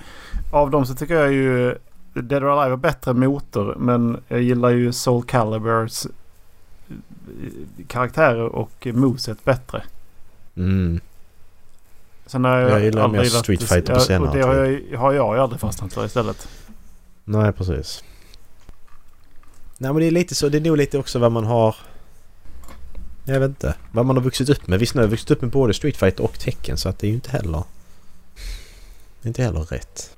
[0.51, 1.76] Av dem så tycker jag ju
[2.13, 3.76] Dead or Alive är bättre motor.
[3.80, 6.11] Men jag gillar ju Soul Caliburs eh,
[7.88, 9.84] karaktärer och moveset bättre.
[10.58, 10.99] Mm.
[12.26, 14.99] Sen har jag, Jag gillar mer gillat- Street Fighter på senare Och det har jag,
[14.99, 16.47] har jag ju aldrig fastnat för istället.
[17.24, 18.03] Nej, precis.
[19.78, 20.49] Nej men det är lite så.
[20.49, 21.76] Det är nog lite också vad man har...
[23.26, 23.76] Jag vet inte.
[23.91, 24.80] Vad man har vuxit upp med.
[24.80, 27.08] Visst nu har jag vuxit upp med både Street Fighter och Tekken så att det
[27.08, 27.64] är ju inte heller...
[29.22, 30.18] Det är inte heller rätt.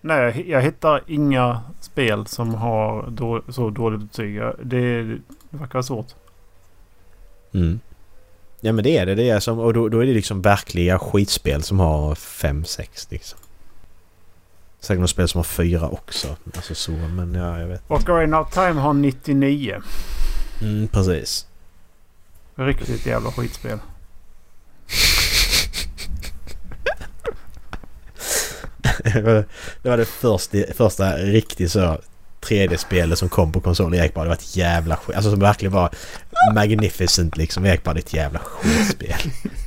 [0.00, 4.34] Nej, jag, hittar inga spel som har då, så dåligt betyg.
[4.36, 5.20] Det, det
[5.50, 6.14] verkar svårt.
[7.54, 7.80] Mm.
[8.60, 9.14] Ja men det är det.
[9.14, 13.38] det är som, och då, då är det liksom verkliga skitspel som har 5-6 liksom.
[14.80, 16.36] Säkert några spel som har 4 också.
[16.56, 17.82] Alltså så men ja jag vet.
[17.88, 19.82] Ocarina of Time har 99.
[20.62, 21.46] Mm, precis.
[22.54, 23.78] Riktigt jävla skitspel.
[29.82, 31.98] det, var det första, första riktigt så
[32.48, 34.02] 3D-spelet som kom på konsolen.
[34.02, 35.16] Gick bara det var ett jävla skit.
[35.16, 35.90] Alltså som verkligen var
[36.54, 37.66] magnificent liksom.
[37.66, 39.16] Gick bara det är ett jävla skitspel.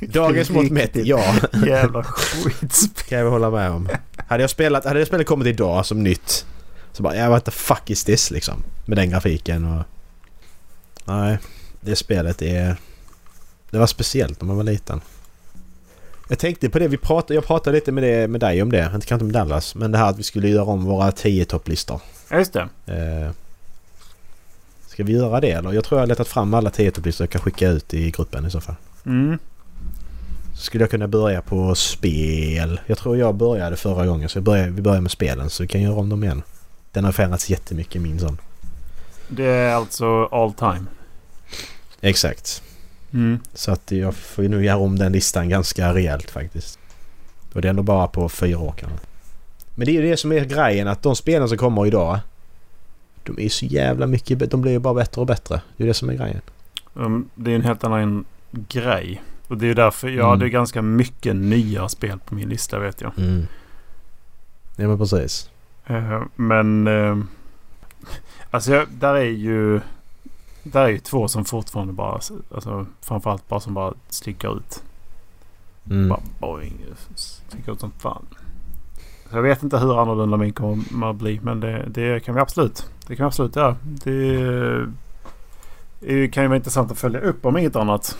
[0.00, 1.34] Dagens mått mätt, ja.
[1.66, 3.04] Jävla skitspel.
[3.08, 3.88] Kan jag hålla med om.
[4.28, 6.46] Hade jag spelat, hade det spelet kommit idag som nytt.
[6.92, 8.62] Så bara, ja what the fuck is this liksom.
[8.84, 9.84] Med den grafiken och...
[11.04, 11.38] Nej,
[11.80, 12.76] det spelet är...
[13.70, 15.00] Det var speciellt när man var liten.
[16.28, 18.90] Jag tänkte på det vi pratade, jag pratade lite med, det, med dig om det,
[18.94, 19.74] inte kanske med Dallas.
[19.74, 22.00] Men det här att vi skulle göra om våra 10 topplistor.
[22.30, 22.68] Ja, just det.
[22.86, 23.30] Eh,
[24.86, 25.72] ska vi göra det eller?
[25.72, 28.46] Jag tror jag har letat fram alla 10 topplistor jag kan skicka ut i gruppen
[28.46, 28.74] i så fall.
[29.06, 29.38] Mm.
[30.54, 32.80] Så skulle jag kunna börja på spel.
[32.86, 35.82] Jag tror jag började förra gången så börjar, vi börjar med spelen så vi kan
[35.82, 36.42] göra om dem igen.
[36.92, 38.38] Den har förändrats jättemycket min sån.
[39.28, 40.84] Det är alltså all time.
[42.00, 42.62] Exakt.
[43.12, 43.38] Mm.
[43.54, 46.78] Så att jag får nu göra om den listan ganska rejält faktiskt.
[47.52, 49.09] Och det är ändå bara på fyra år kanske.
[49.74, 52.18] Men det är ju det som är grejen att de spelen som kommer idag.
[53.22, 55.60] De är ju så jävla mycket De blir ju bara bättre och bättre.
[55.76, 56.40] Det är det som är grejen.
[56.94, 59.22] Um, det är en helt annan grej.
[59.48, 60.28] Och det är därför jag Mm.
[60.30, 63.12] hade ganska mycket nya spel på min lista vet jag.
[63.18, 63.46] Mm.
[64.76, 65.50] Ja men precis.
[65.86, 66.86] Eh, men...
[66.86, 67.18] eh,
[68.50, 69.80] alltså jag, där är ju...
[70.62, 72.20] Där är ju två som fortfarande bara...
[72.54, 74.82] Alltså framförallt bara som bara sticker ut.
[75.90, 76.08] Mm.
[76.08, 76.84] Bara boing.
[77.14, 78.26] Sticker ut som fan.
[79.30, 81.40] Så jag vet inte hur annorlunda min kommer att bli.
[81.42, 82.86] Men det, det kan vi absolut.
[83.06, 83.76] Det kan vi absolut göra.
[83.82, 84.86] Det,
[86.00, 88.18] det kan ju vara intressant att följa upp om inget annat.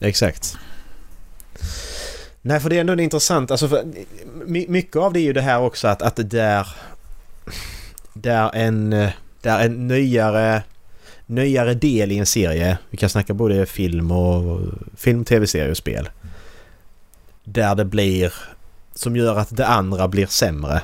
[0.00, 0.58] Exakt.
[2.42, 3.50] Nej, för det är ändå intressant.
[3.50, 3.84] Alltså för,
[4.68, 6.68] mycket av det är ju det här också att, att det där...
[8.12, 8.90] Där en,
[9.40, 10.62] där en nyare,
[11.26, 12.78] nyare del i en serie.
[12.90, 14.60] Vi kan snacka både film och
[14.96, 16.08] film, tv-serie och spel.
[17.52, 18.32] Där det blir...
[18.94, 20.82] Som gör att det andra blir sämre.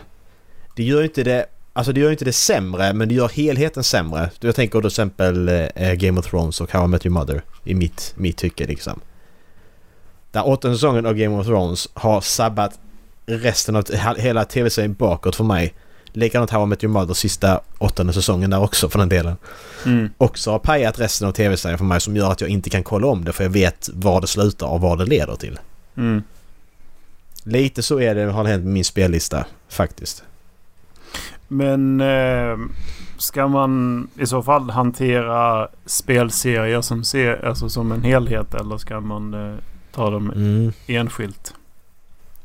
[0.77, 1.47] Det gör inte det...
[1.73, 4.31] Alltså det gör inte det sämre men det gör helheten sämre.
[4.41, 7.43] Jag tänker då till exempel eh, Game of Thrones och How I Met Your Mother.
[7.65, 9.01] I mitt, mitt tycke liksom.
[10.33, 12.79] Där åttonde säsongen av Game of Thrones har sabbat
[13.27, 15.75] resten av he- hela tv-serien bakåt för mig.
[16.13, 19.37] Likadant How I Met Your Mother sista åttonde säsongen där också för den delen.
[19.85, 20.11] Mm.
[20.19, 23.07] Också har pajat resten av tv-serien för mig som gör att jag inte kan kolla
[23.07, 25.59] om det för jag vet var det slutar och vad det leder till.
[25.97, 26.23] Mm.
[27.49, 30.25] Lite så är det, har det hänt med min spellista faktiskt.
[31.49, 32.59] Men eh,
[33.19, 39.01] ska man i så fall hantera spelserier som, ser, alltså som en helhet eller ska
[39.01, 39.55] man eh,
[39.93, 40.73] ta dem Mm.
[40.87, 41.55] enskilt?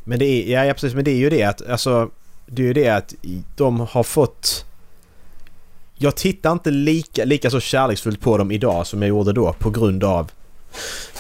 [0.04, 2.10] Men det är, ja precis, men det är ju det att alltså
[2.46, 3.14] det är ju det att
[3.56, 4.66] de har fått...
[5.96, 9.70] Jag tittar inte lika, lika så kärleksfullt på dem idag som jag gjorde då på
[9.70, 10.32] grund av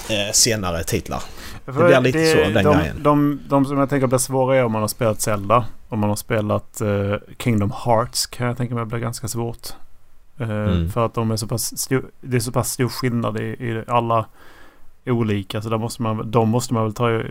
[0.10, 1.24] eh, senare titlar.
[1.66, 3.04] För blir lite så, den de, grejen.
[3.04, 5.66] De, de som jag tänker blir svåra är om man har spelat Zelda.
[5.90, 9.68] Om man har spelat eh, Kingdom Hearts kan jag tänka mig blir ganska svårt.
[10.40, 10.90] Eh, Mm.
[10.90, 13.84] För att de är så pass stor, det är så pass stor skillnad i, i
[13.88, 14.26] alla
[15.06, 15.62] olika.
[15.62, 17.22] Så där måste man, de måste man väl ta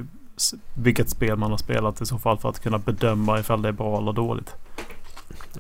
[0.75, 3.73] vilket spel man har spelat i så fall för att kunna bedöma ifall det är
[3.73, 4.55] bra eller dåligt.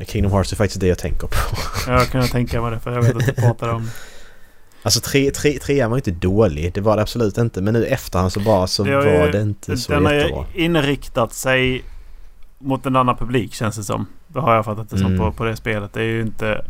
[0.07, 1.35] Kingdom Hearts är faktiskt det jag tänker på.
[1.87, 3.91] Jag kan tänka mig det för jag vet att du pratade om
[4.83, 7.63] Alltså tre, tre, trean var inte dålig, det var det absolut inte.
[7.63, 10.45] Men nu efterhand så bara så Det ju- var det inte så Den har jättebra.
[10.55, 11.85] ju inriktat sig
[12.59, 14.07] mot en annan publik känns det som.
[14.29, 15.19] Det har jag fattat det som Mm.
[15.19, 15.93] på, på det spelet.
[15.93, 16.65] Det är ju inte...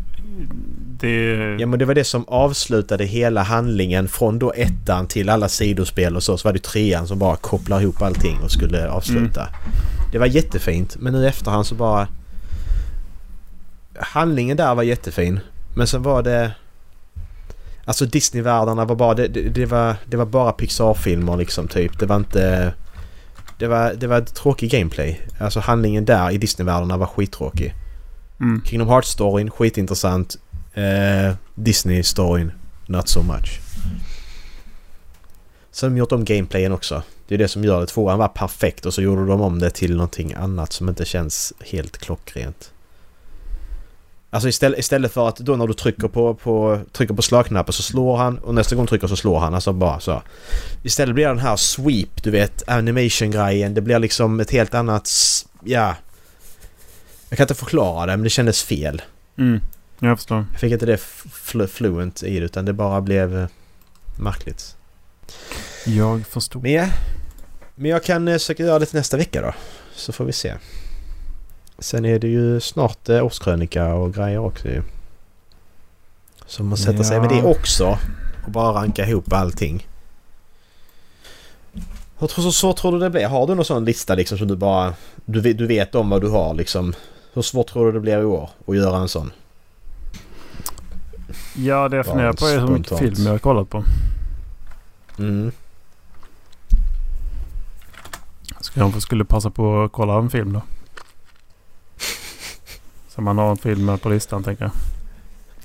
[1.01, 1.57] Det är...
[1.61, 6.17] Ja men det var det som avslutade hela handlingen från då ettan till alla sidospel
[6.17, 6.39] och så.
[6.39, 9.49] Så var det trean som bara kopplar ihop allting och skulle avsluta.
[10.13, 12.09] Det var jättefint men nu efterhand så bara...
[13.99, 15.41] Handlingen där var jättefin.
[15.75, 16.53] Men sen var det...
[17.91, 19.15] Alltså Disney-världarna var bara...
[19.15, 21.99] Det, det, det, var, det var bara Pixar-filmer liksom typ.
[21.99, 22.75] Det var inte...
[23.59, 25.21] Det var, det var tråkig gameplay.
[25.39, 27.75] Alltså handlingen där i Disney-världarna var skittråkig.
[28.41, 28.63] Mm.
[28.65, 30.37] Kingdom Hearts-storyn, skitintressant.
[30.75, 32.53] Eh, Disney-storyn,
[32.87, 33.61] not so much.
[35.71, 37.03] Så har de gjort om gameplayen också.
[37.29, 37.87] Det är det som gör det.
[37.87, 41.53] Tvåan var perfekt och så gjorde de om det till någonting annat som inte känns
[41.61, 42.73] helt klockrent.
[44.31, 47.83] Alltså istället, istället för att då när du trycker på, på, trycker på slagknappen så
[47.83, 49.55] slår han och nästa gång trycker så slår han.
[49.55, 50.23] Alltså bara så.
[50.83, 53.75] Istället blir det den här sweep, du vet, animation-grejen.
[53.75, 55.11] Det blir liksom ett helt annat...
[55.65, 55.97] Ja...
[57.29, 59.03] Jag kan inte förklara det men det kändes fel.
[59.39, 59.61] Mm.
[59.99, 60.47] Jag förstår.
[60.53, 63.49] Jag fick inte det fl- fluent i det utan det bara blev eh,
[64.19, 64.77] märkligt.
[65.87, 66.61] Jag förstår.
[66.61, 66.89] Men, ja,
[67.75, 69.55] men jag kan eh, försöka göra det till nästa vecka då.
[69.95, 70.55] Så får vi se.
[71.81, 74.83] Sen är det ju snart eh, årskrönika och grejer också ju.
[76.47, 77.21] Så man sätter sig Ja.
[77.23, 77.99] med det också.
[78.45, 79.87] Och bara ranka ihop allting.
[82.19, 83.27] Hur tror, så, så tror du det blir?
[83.27, 84.95] Har du någon sån lista liksom som du bara...
[85.25, 86.95] Du, du vet om vad du har liksom.
[87.33, 89.31] Hur svårt tror du det blir i år att göra en sån?
[91.57, 93.85] Ja, det jag funderar på är hur mycket film jag har kollat på.
[95.19, 95.53] Mm.
[98.75, 100.63] Jag skulle passa på att kolla en film då.
[103.15, 104.73] Så man har en film på listan tänker jag.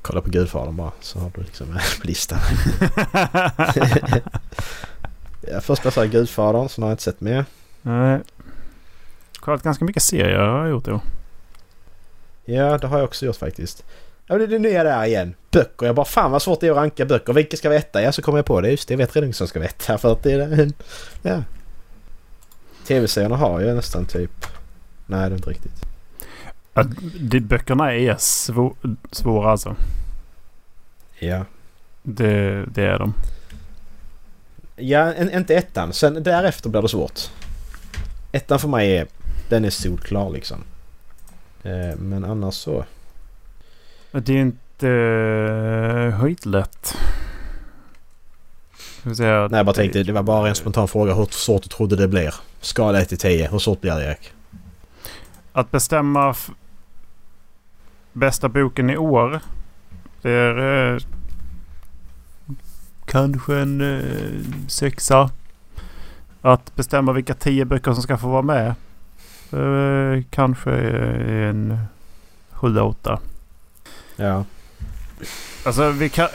[0.01, 1.67] Kolla på Gudfadern bara så har du liksom
[2.01, 2.39] på listan.
[5.41, 7.45] ja, först jag Gudfadern, så har jag inte sett mer.
[7.81, 8.19] Nej.
[9.39, 11.01] Kollat ganska mycket serier har jag gjort år.
[12.45, 13.83] Ja, det har jag också gjort faktiskt.
[14.27, 15.35] Ja, det, det är jag där igen.
[15.51, 15.85] Böcker.
[15.85, 17.33] Jag bara fan vad svårt det är att ranka böcker.
[17.33, 18.01] Vilka ska veta?
[18.01, 18.71] Ja, så kommer jag på det.
[18.71, 19.97] Just det, jag vet redan som ska veta.
[19.97, 20.71] För att det är.
[21.21, 21.43] Ja.
[22.87, 24.45] Tv-serierna har jag nästan typ...
[25.05, 25.94] Nej, det är inte riktigt.
[26.77, 26.87] Att
[27.19, 28.75] de, böckerna är svå,
[29.11, 29.75] svåra alltså.
[31.19, 31.45] Ja.
[32.03, 33.13] Det, det är de.
[34.75, 35.93] Ja, en, inte ettan.
[35.93, 37.19] Sen därefter blir det svårt.
[38.31, 39.07] Ettan för mig är...
[39.49, 40.57] Den är solklar liksom.
[41.63, 42.85] Eh, men annars så...
[44.11, 44.55] Det är inte.
[48.99, 51.13] Ska vi säga, Nej, jag bara tänkte det var bara en spontan fråga.
[51.13, 52.35] Hur svårt du trodde det blir?
[52.61, 53.49] Skala 1 till 10.
[53.51, 54.31] Hur svårt blir det Erik?
[55.53, 56.35] Att bestämma
[58.15, 59.39] bästa boken i år.
[60.21, 60.99] Det är eh,
[63.05, 65.29] kanske en eh, sexa.
[66.41, 68.67] Att bestämma vilka tio böcker som ska få vara med.
[69.51, 71.77] Eh, kanske eh, en
[72.51, 73.19] sjua, åtta.
[74.15, 74.43] Ja.
[75.65, 76.25] Alltså vi kan...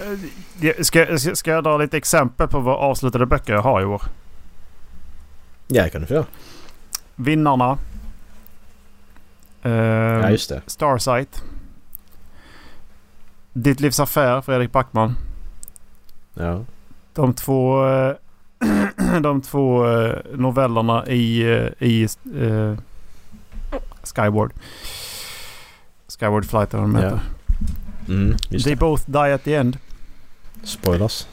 [0.63, 4.03] eh, Ska, ska jag dra lite exempel på vad avslutade böcker jag har i år?
[5.69, 6.27] Ja, det kan du få göra.
[7.17, 7.79] Vinnarna.
[9.63, 10.63] Eh, Ja, just det.
[10.67, 11.43] Starsight.
[13.53, 15.17] Ditt livs affär, Fredrik Backman.
[16.35, 16.65] Ja.
[17.15, 18.15] De två, eh,
[19.21, 22.03] de två eh, novellerna i, eh, i
[22.35, 22.75] eh,
[24.03, 24.53] Skyward.
[26.19, 27.05] Skyward Flight eller vad de Ja.
[27.05, 27.21] heter.
[28.09, 28.81] Mm, just They det.
[28.81, 29.79] both die at the end.
[30.63, 31.27] Spoilers.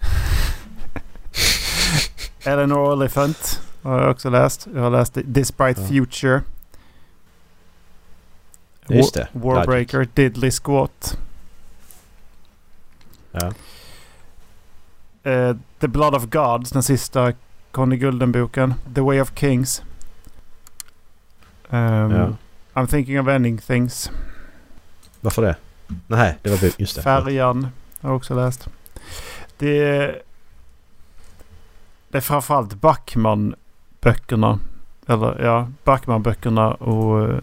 [2.44, 4.68] Eleanor Oliphant har jag också läst.
[4.74, 5.86] Jag har läst This Bright Ja.
[5.86, 6.42] Future.
[8.88, 9.28] Just det.
[9.32, 11.18] War, Warbreaker, Diddley Squat.
[13.40, 13.52] Ja.
[15.30, 17.32] Eh, The Blood of Gods, den sista
[17.70, 18.74] Conny Gulden-boken.
[18.94, 19.82] The Way of Kings.
[21.70, 22.32] Ehm, Ja.
[22.74, 24.10] I'm thinking of ending things.
[25.20, 25.56] Varför det?
[26.06, 27.02] Nej, det var just det.
[27.02, 27.68] Färjan
[28.00, 28.68] har jag också läst.
[29.58, 30.22] Det är,
[32.08, 34.58] det är framförallt Backman-böckerna.
[35.06, 37.38] Eller ja, Backman-böckerna och eh,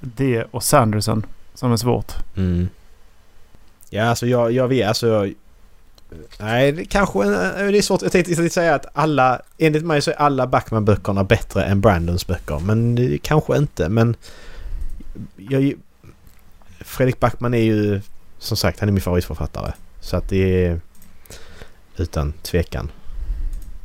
[0.00, 2.12] det och Sanderson som är svårt.
[2.36, 2.68] Mm.
[3.94, 5.06] Ja, alltså jag, jag vet alltså...
[5.06, 5.34] Jag,
[6.38, 7.18] nej, det kanske...
[7.18, 8.02] Eh, det är svårt.
[8.02, 9.40] Jag tänkte, jag tänkte säga att alla...
[9.58, 12.58] Enligt mig så är alla Backman-böckerna bättre än Brandons böcker.
[12.58, 13.88] Men det, kanske inte.
[13.88, 14.16] Men...
[15.36, 15.72] Jag,
[16.80, 18.00] Fredrik Backman är ju...
[18.38, 19.72] Som sagt, han är min favoritförfattare.
[20.00, 20.80] Så att det är...
[21.96, 22.90] Utan tvekan.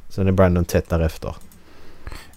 [0.09, 1.35] Sen är Brandon tätt därefter.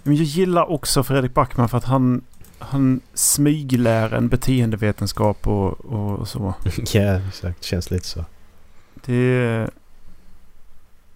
[0.02, 2.22] Men jag gillar också Fredrik Backman för att han,
[2.60, 6.54] han smyglär en beteendevetenskap och, och så.
[6.92, 7.64] ja, exakt.
[7.64, 8.24] Känns lite så.
[9.04, 9.70] Det är,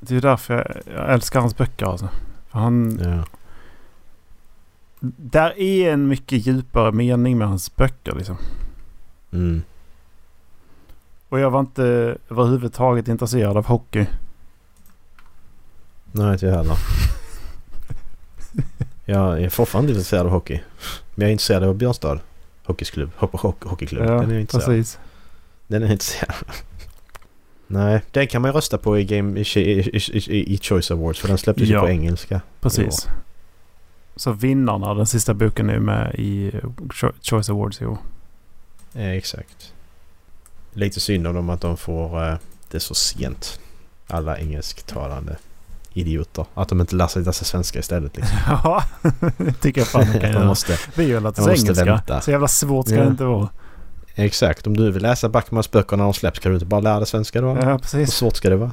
[0.01, 0.67] det är därför jag,
[0.97, 2.09] jag älskar hans böcker alltså.
[2.49, 3.25] För han, Ja.
[5.17, 8.37] där är en mycket djupare mening med hans böcker liksom.
[9.33, 9.63] Mm.
[11.29, 14.07] Och jag var inte överhuvudtaget intresserad av hockey.
[16.13, 16.77] Nej, inte jag heller.
[19.05, 20.61] Jag är fortfarande intresserad av hockey.
[21.15, 22.19] Men jag är intresserad av Björnstad
[22.65, 23.11] hockeyklubb.
[23.17, 24.07] Hockey, hockey, hockeyklubb.
[24.07, 24.99] den är jag intresserad precis.
[25.67, 26.35] Den är jag intresserad.
[27.67, 31.21] Nej, den kan man ju rösta på i, game, i, i, i, i Choice Awards
[31.21, 31.81] för den släpptes ju Ja.
[31.81, 32.41] på engelska.
[32.61, 33.09] Precis.
[34.17, 36.51] Så vinnarna, den sista boken är med i
[36.89, 37.99] Cho- Choice Awards i år.
[38.93, 39.73] Ja, exakt.
[40.73, 42.37] Lite synd om dem att de får eh,
[42.71, 43.61] det så sent.
[44.07, 45.37] Alla engelsktalande
[45.95, 46.47] idioter.
[46.55, 48.17] Att de inte lär sig läsa svenska istället.
[48.17, 48.39] Liksom.
[48.65, 48.83] Ja,
[49.37, 50.45] det tycker jag fan de kan göra.
[50.45, 51.85] måste, Vi har lärt oss engelska.
[51.85, 52.21] vänta.
[52.21, 53.03] Så jävla svårt ska Ja.
[53.03, 53.49] det inte vara.
[54.15, 56.99] exakt, om du vill läsa Backmans böcker när de släpps kan du inte bara lära
[56.99, 57.47] dig svenska då?
[57.47, 58.11] Ja, Hur precis.
[58.13, 58.71] svårt ska det vara?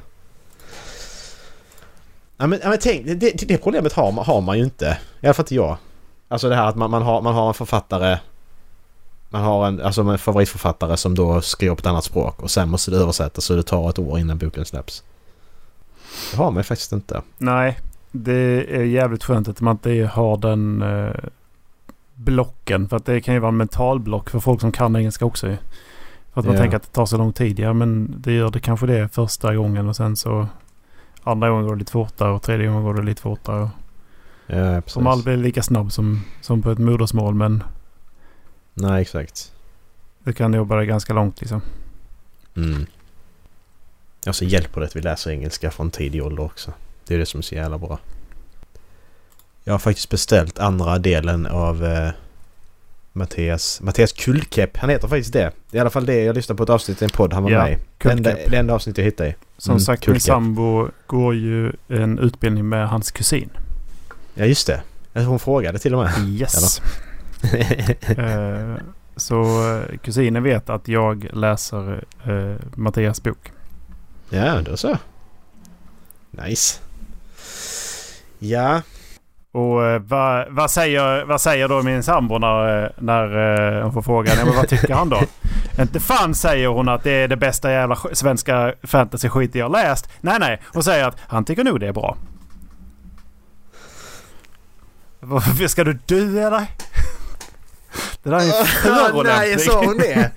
[2.37, 4.97] Ja men, ja, men tänk, det, det, det problemet har, man- har man ju inte.
[5.21, 5.77] I alla fall inte jag.
[6.27, 8.17] Alltså det här att man, man, har, man har en författare
[9.33, 12.69] man har en, alltså en favoritförfattare som då skriver på ett annat språk och sen
[12.69, 15.03] måste det översättas så det tar ett år innan boken släpps.
[16.31, 17.21] Det har man faktiskt inte.
[17.37, 17.79] Nej,
[18.11, 21.15] det är jävligt skönt att man inte har den eh,
[22.15, 22.89] blocken.
[22.89, 25.47] För att det kan ju vara en mental block för folk som kan engelska också.
[26.33, 26.61] För att man Ja.
[26.61, 27.59] tänker att det tar så lång tid.
[27.59, 30.47] Ja, men det gör det kanske det första gången och sen så
[31.23, 33.69] andra gången går det lite fortare och tredje gången går det lite fortare.
[34.47, 34.91] Ja, precis.
[34.93, 37.63] Som aldrig blir lika snabb som, som på ett modersmål men
[38.73, 39.51] Nej, exakt.
[40.23, 41.61] det kan jobba det ganska långt liksom.
[42.55, 42.85] Mm.
[44.27, 46.73] Och så hjälper det att vi läser engelska från tidig ålder också.
[47.07, 47.99] Det är det som är så jävla bra.
[49.63, 52.09] Jag har faktiskt beställt andra delen av eh,
[53.13, 54.77] Mattias, Mattias Kullkepp.
[54.77, 55.51] Han heter faktiskt det.
[55.71, 57.63] I alla fall det jag lyssnade på ett avsnitt i en podd han var Ja,
[57.63, 57.77] med i.
[57.97, 58.51] Det enda, Kullkepp.
[58.51, 59.35] det enda avsnitt jag hittade i.
[59.57, 63.49] Som Mm, sagt kul min sambo går ju en utbildning med hans kusin.
[64.33, 64.81] Ja just det.
[65.25, 66.29] Hon frågade till och med.
[66.29, 66.81] Yes.
[68.17, 68.75] Eh,
[69.15, 69.41] så
[69.77, 73.51] eh, kusinen vet att jag läser eh, Mattias bok.
[74.31, 74.97] Ja, då så.
[76.31, 76.79] Nice.
[78.39, 78.81] Ja.
[79.51, 83.93] Och eh, vad, vad, säger, vad säger då min sambo när, eh, när eh, hon
[83.93, 84.35] får frågan?
[84.39, 85.21] Ja, men vad tycker han då?
[85.79, 90.09] Inte fan säger hon att det är det bästa jävla sk- svenska fantasy-skit jag läst.
[90.21, 90.61] Nej, nej.
[90.73, 92.17] Hon säger att han tycker nog det är bra.
[95.67, 96.65] Ska du dö eller?
[98.23, 99.23] Det där är en förolämpning.
[99.55, 100.31] Nej, sa hon det?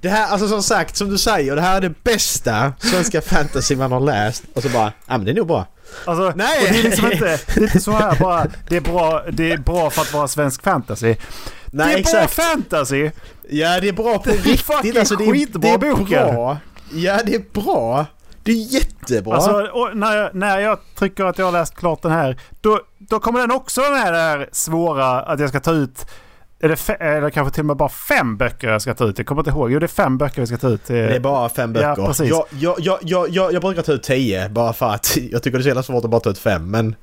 [0.00, 3.76] Det här, alltså som sagt, som du säger, det här är det bästa svenska fantasy
[3.76, 4.44] man har läst.
[4.54, 5.66] Och så bara, ja men det är nog bra.
[6.04, 6.68] Alltså, Nej!
[6.72, 9.56] Det är liksom inte, det är inte så här bara, det är, bra, det är
[9.56, 11.16] bra för att vara svensk fantasy.
[11.70, 12.36] Nej, det är exakt.
[12.36, 13.10] bra fantasy!
[13.48, 14.96] Ja, det är bra på riktigt.
[14.96, 16.34] Alltså, det är, skitbra det är boken.
[16.34, 16.56] bra.
[16.92, 18.06] Ja, det är bra.
[18.42, 19.34] Det är jättebra.
[19.34, 23.20] Alltså, när, jag, när jag trycker att jag har läst klart den här, då, då
[23.20, 26.06] kommer den också med det här svåra att jag ska ta ut
[26.62, 29.18] eller, fe, eller kanske till och med bara fem böcker jag ska ta ut.
[29.18, 29.72] Jag kommer inte ihåg.
[29.72, 30.84] Jo, det är fem böcker vi ska ta ut.
[30.86, 32.06] det är bara fem Ja, böcker.
[32.06, 32.28] precis.
[32.30, 35.58] jag, jag, jag, jag, jag, jag brukar ta ut tio bara för att jag tycker
[35.58, 36.70] det är så jävla svårt att bara ta ut fem.
[36.70, 36.94] Men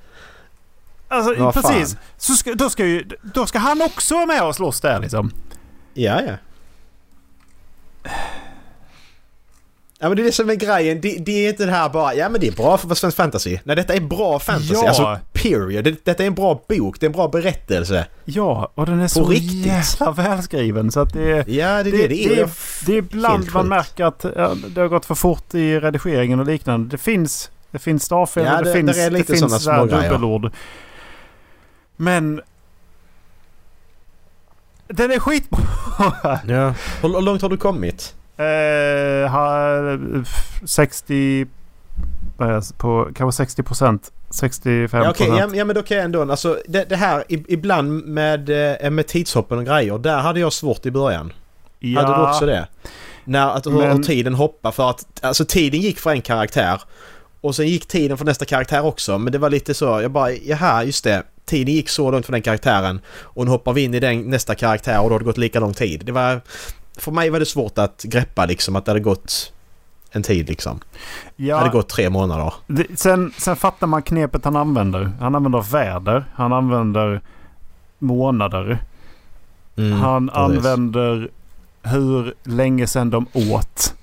[1.11, 1.63] Alltså, Vad fan.
[1.63, 1.97] precis.
[2.17, 5.31] Så ska, då, ska ju, då ska han också vara med och slåss där liksom.
[5.93, 6.33] ja, ja.
[10.01, 11.01] Ja men det är det som är grejen.
[11.01, 13.59] Det, det är inte det här bara, ja men det är bra för svensk fantasy.
[13.63, 14.73] Nej detta är bra fantasy.
[14.73, 14.87] Ja.
[14.87, 15.83] Alltså period.
[15.83, 16.99] Det, detta är en bra bok.
[16.99, 18.05] Det är en bra berättelse.
[18.25, 19.65] Ja, och den är så riktigt.
[19.65, 21.43] jävla välskriven så att det är...
[21.49, 21.97] Ja det det.
[21.97, 22.49] Det, Det är, det, det är,
[22.85, 26.89] det är ibland man märker att det har gått för fort i redigeringen och liknande.
[26.89, 30.09] Det finns, det finns stavfel Ja, det, det- finns, där det lite finns smågrejer.
[30.11, 30.51] dubbelord.
[31.95, 32.41] Men...
[34.87, 35.59] Den är skitbra!
[36.47, 36.73] Ja.
[37.01, 38.15] Hur, hur långt har du kommit?
[38.37, 39.99] eh, har
[40.67, 41.45] 60...
[42.37, 45.97] vad är det, På, kanske 60 procent 65 Ja, okej, ja, ja men då kan
[45.97, 46.31] jag ändå...
[46.31, 48.49] Alltså det, det här ibland med,
[48.83, 49.97] eh, med tidshoppen och grejer.
[49.97, 51.33] Där hade jag svårt i början.
[51.79, 52.67] Ja, Hade du också det?
[53.25, 55.05] När att, hur, Men- hur tiden hoppar för att...
[55.21, 56.81] Alltså tiden gick för en karaktär.
[57.41, 59.17] Och sen gick tiden för nästa karaktär också.
[59.17, 61.23] Men det var lite så, jag bara jaha just det.
[61.45, 63.01] Tiden gick så långt för den karaktären.
[63.21, 65.59] Och nu hoppar vi in i den nästa karaktär och då har det gått lika
[65.59, 66.05] lång tid.
[66.05, 66.41] Det var...
[66.97, 69.53] För mig var det svårt att greppa liksom att det hade gått
[70.11, 70.79] en tid liksom.
[71.35, 72.53] Det ja, hade gått tre månader.
[72.67, 75.11] det, sen, sen fattar man knepet han använder.
[75.19, 76.25] Han använder väder.
[76.35, 77.21] Han använder
[77.99, 78.79] månader.
[79.77, 80.37] Mm, han precis.
[80.65, 81.29] använder
[81.83, 83.95] hur länge sedan de åt.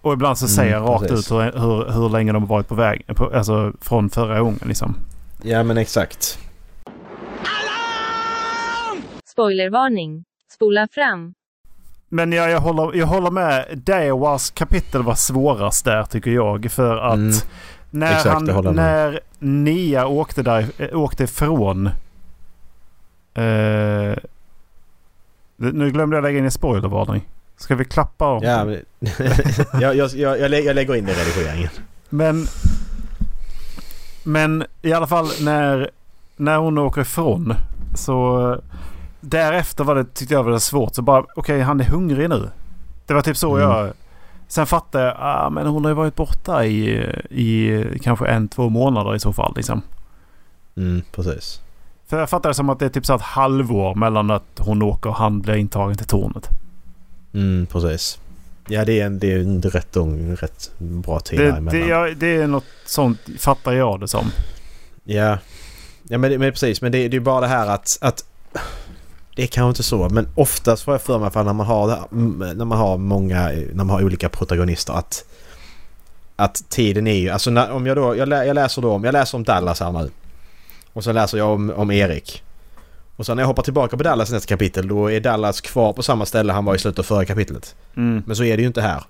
[0.00, 1.26] Och ibland så Mm, säger han rakt precis.
[1.26, 3.06] ut hur, hur, hur länge de har varit på väg.
[3.06, 4.94] På, alltså från förra gången liksom.
[5.42, 6.38] Ja men exakt.
[9.24, 10.24] Spoilervarning.
[10.54, 11.34] Spola fram.
[12.14, 13.64] Men jag, jag, håller, jag håller med.
[13.84, 16.70] Daewas kapitel var svårast där tycker jag.
[16.72, 17.32] För att Mm.
[17.90, 21.86] när, Exakt, han, när Nia åkte, där, äh, åkte ifrån...
[23.34, 24.16] Eh,
[25.56, 27.28] nu glömde jag lägga in en spoilervarning.
[27.56, 28.42] Ska vi klappa om?
[28.42, 28.80] Ja, men,
[29.80, 31.70] jag, jag, jag, jag, lä- jag lägger in det i redigeringen.
[32.08, 32.46] Men...
[34.24, 35.90] Men i alla fall när,
[36.36, 37.54] när hon åker ifrån
[37.94, 38.60] så...
[39.24, 40.94] Därefter var det, tyckte jag var det svårt.
[40.94, 42.50] Så bara okej han är hungrig nu.
[43.06, 43.68] Det var typ så Mm.
[43.70, 43.92] jag...
[44.48, 46.88] Sen fattade jag ah, men hon har ju varit borta i,
[47.30, 49.52] i kanske en, två månader i så fall.
[49.56, 49.82] Liksom.
[50.76, 51.60] Mm, precis.
[52.06, 54.82] För jag fattade det som att det är typ så ett halvår mellan att hon
[54.82, 56.48] åker och han blir intagen till tornet.
[57.34, 58.18] Mm, precis.
[58.68, 62.08] Ja, det är en, det är en rätt, lång, rätt bra tid Det, det, ja,
[62.16, 64.30] det är något sånt fattar jag det som.
[65.04, 65.38] Ja,
[66.08, 66.82] ja men, men precis.
[66.82, 68.24] Men det, det är bara det här att, att...
[69.36, 71.98] Det är kanske inte så, men oftast får jag för mig för när man har,
[72.54, 75.24] när man har många, när man har olika protagonister att...
[76.36, 79.04] Att tiden är ju, alltså när, om jag då, jag, lä, jag läser då om,
[79.04, 80.10] jag läser om Dallas här nu.
[80.92, 82.42] Och så läser jag om, om Erik.
[83.16, 86.02] Och sen när jag hoppar tillbaka på Dallas nästa kapitel då är Dallas kvar på
[86.02, 87.74] samma ställe han var i slutet av förra kapitlet.
[87.96, 88.22] Mm.
[88.26, 89.04] Men så är det ju inte här.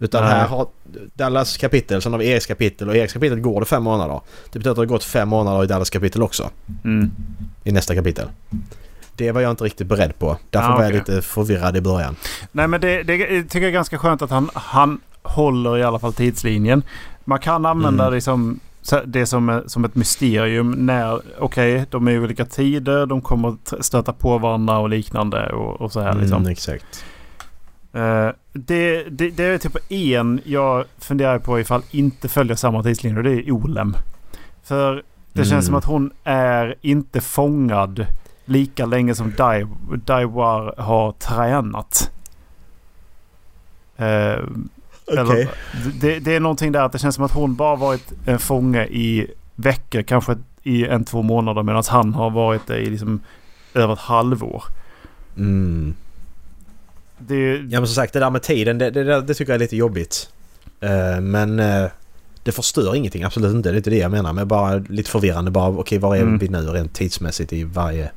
[0.00, 0.32] Utan Nej.
[0.32, 0.66] här har
[1.14, 4.20] Dallas kapitel, sen har vi Eriks kapitel och Eriks kapitel går det fem månader.
[4.52, 6.50] Det betyder att det har gått fem månader i Dallas kapitel också.
[6.84, 7.10] Mm.
[7.64, 8.28] I nästa kapitel.
[9.18, 10.36] Det var jag inte riktigt beredd på.
[10.50, 12.16] Därför Ah, var jag lite förvirrad i början.
[12.52, 15.98] Nej men det, det tycker jag är ganska skönt att han, han håller i alla
[15.98, 16.82] fall tidslinjen.
[17.24, 18.14] Man kan använda Mm.
[18.14, 18.60] det, som,
[19.04, 24.12] det som, som ett mysterium när, okej, de är i olika tider, de kommer stöta
[24.12, 26.38] på varandra och liknande och, och så här liksom.
[26.38, 27.04] Mm, exakt.
[27.92, 33.18] Eh, det, det, det är typ en jag funderar på ifall inte följer samma tidslinje
[33.18, 33.94] och det är Olem.
[34.64, 35.02] För
[35.32, 35.62] det känns Mm.
[35.62, 38.06] som att hon är inte fångad
[38.48, 42.10] lika länge som Dai- Daiwar har tränat.
[43.96, 44.38] Eh,
[45.12, 45.48] eller,
[46.00, 48.84] det, det är någonting där att det känns som att hon bara varit en fånge
[48.84, 53.20] i veckor, kanske i en, två månader medan han har varit det i liksom
[53.74, 54.64] över ett halvår.
[55.36, 55.94] Mm.
[57.18, 59.60] Det, Ja men som sagt det där med tiden det, det, det, tycker jag är
[59.60, 60.30] lite jobbigt.
[60.80, 61.84] Eh, men eh,
[62.42, 63.68] det förstör ingenting, absolut inte.
[63.68, 64.32] Det är inte det jag menar.
[64.32, 65.68] Men bara lite förvirrande bara.
[65.68, 66.38] Okej var är Mm.
[66.38, 68.10] vi nu rent tidsmässigt i varje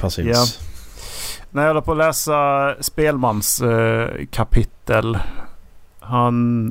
[0.00, 0.28] persons...
[0.28, 0.44] Ja.
[1.50, 5.18] När jag håller på att läsa Spelmans eh, kapitel.
[6.00, 6.68] Han...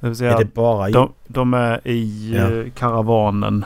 [0.00, 0.90] Det vill säga, Är det bara...
[0.90, 2.50] de, de är i Ja.
[2.52, 3.64] eh, karavanen.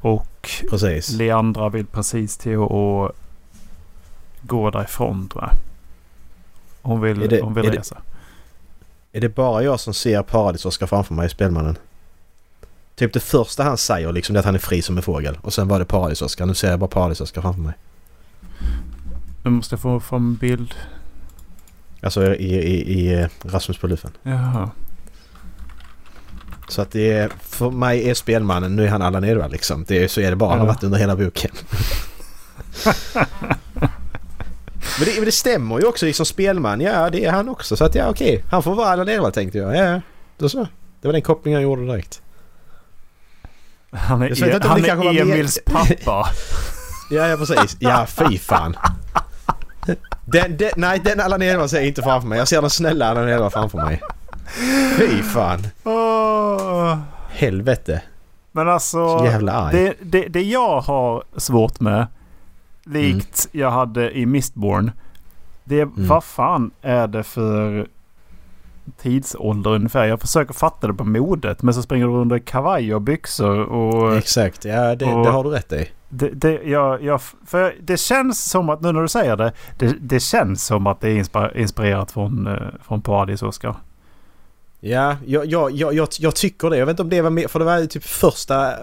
[0.00, 1.10] Och Precis.
[1.10, 3.12] Leandra vill precis till att
[4.42, 5.50] gå därifrån tror jag.
[6.82, 7.96] Hon vill, det- hon vill är det- resa.
[9.12, 11.76] Är det bara jag som ser Paradis-Oskar framför mig i Spelmannen?
[12.98, 15.38] Typ det första han säger liksom det att han är fri som en fågel.
[15.42, 16.46] Och sen var det Paradis-Oskar.
[16.46, 17.74] Nu ser jag bara Paradis-Oskar framför mig.
[19.44, 20.74] Nu måste jag få fram en bild.
[22.02, 24.10] Alltså i, i, i eh, Rasmus på luffen.
[24.22, 24.70] Jaha.
[26.68, 27.30] Så att det är...
[27.42, 29.84] För mig är Spelmannen, nu är han Allan Edward liksom.
[29.88, 30.50] Det är, så är det bara.
[30.50, 30.72] Han har Ja.
[30.72, 31.50] varit under hela boken.
[34.98, 36.80] men, det, men det stämmer ju också liksom Spelman.
[36.80, 37.76] Ja det är han också.
[37.76, 38.44] Så att ja okej.
[38.50, 39.76] Han får vara Allan Edward tänkte jag.
[39.76, 40.00] Ja,
[40.38, 40.66] då så.
[41.00, 42.22] Det var den kopplingen jag gjorde direkt.
[43.92, 46.28] Han är, om han är mer- Emils pappa.
[47.10, 47.76] Ja, ja precis.
[47.80, 48.76] Ja, fy fan.
[50.24, 52.38] Den, den, nej, den Allan Edward ser jag inte framför mig.
[52.38, 54.00] Jag ser den snälla Allan Edward framför mig.
[54.96, 55.66] Fy fan.
[55.84, 56.98] Åh.
[57.30, 58.02] Helvete.
[58.52, 59.18] Men alltså.
[59.18, 59.72] Så jävla arg.
[59.76, 62.06] Det, det, det jag har svårt med.
[62.84, 64.90] Likt jag hade i Mistborn.
[65.64, 66.06] Det är Mm.
[66.08, 67.86] vad fan är det för
[69.02, 70.04] tidsålder ungefär?
[70.04, 71.62] Jag försöker fatta det på modet.
[71.62, 74.16] Men så springer du under kavaj och byxor och...
[74.16, 75.88] Exakt, ja det, och- det har du rätt i.
[76.08, 79.52] Det, det, jag, jag, för det känns som att nu när du säger det.
[79.78, 83.76] Det, det känns som att det är inspirerat från, eh, från Paradis Oscar.
[84.80, 86.76] Ja, jag, jag, jag, jag, tycker det.
[86.76, 88.74] Jag vet inte om det var med, för det var ju typ första,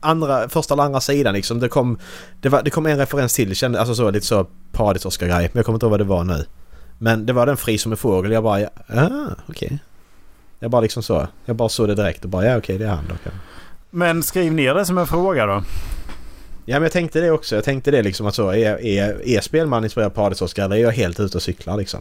[0.00, 1.60] andra, första eller andra sidan liksom.
[1.60, 1.98] Det kom,
[2.40, 5.50] det var, det kom en referens till, kände, alltså så lite så paradis grej Men
[5.52, 6.44] jag kommer inte ihåg vad det var nu.
[7.02, 8.32] Men det var den fri som en fågel.
[8.32, 9.66] Jag bara, ja, ah, okej.
[9.66, 9.78] Okay.
[10.58, 11.28] Jag bara liksom så.
[11.44, 13.30] Jag bara såg det direkt och bara, ja okej okay, det är han då.
[13.90, 15.62] Men skriv ner det som en fråga då.
[16.64, 17.54] Ja men jag tänkte det också.
[17.54, 20.80] Jag tänkte det liksom att så är, är, är spelman inspirerad på paradis eller är
[20.80, 22.00] jag helt ute och cyklar liksom?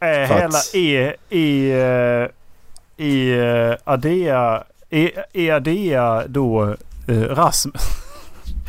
[0.00, 0.74] Är hela att...
[0.74, 4.64] i, i, eh, i uh, Adea...
[4.90, 6.76] Är, är Adea då
[7.08, 7.82] uh, Rasmus?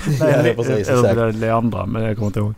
[0.20, 0.90] Nej, ja, precis.
[0.90, 2.54] Eller Leandra, men jag kommer inte ihåg.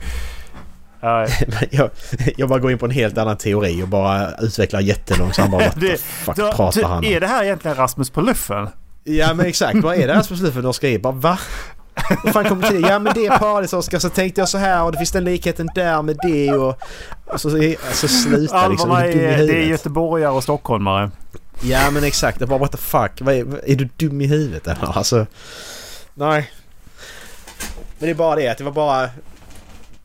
[1.72, 1.90] jag,
[2.38, 5.52] jag bara går in på en helt annan teori och bara utvecklar jättelångsamt.
[5.52, 7.04] Bara, what the fuck då, pratar han om?
[7.04, 8.68] Är det här egentligen Rasmus på luffen?
[9.04, 11.00] Ja men exakt, vad är det Rasmus på luffen de skriver?
[11.00, 11.40] Bara va?
[12.24, 12.82] Vad fan kommer till?
[12.82, 14.00] Ja men det är paradis Oskar.
[14.00, 16.80] Så tänkte jag så här och det finns den likheten där med det och...
[17.26, 17.50] och så,
[17.92, 18.92] så sluta liksom.
[18.92, 21.12] Alvarna är, det är göteborgare och stockholmare.
[21.62, 22.40] Ja men exakt.
[22.40, 23.22] Det bara what the fuck.
[23.22, 24.98] Är, är du dum i huvudet eller?
[24.98, 25.26] Alltså...
[26.14, 26.52] Nej.
[27.98, 29.10] Men det är bara det att det var bara...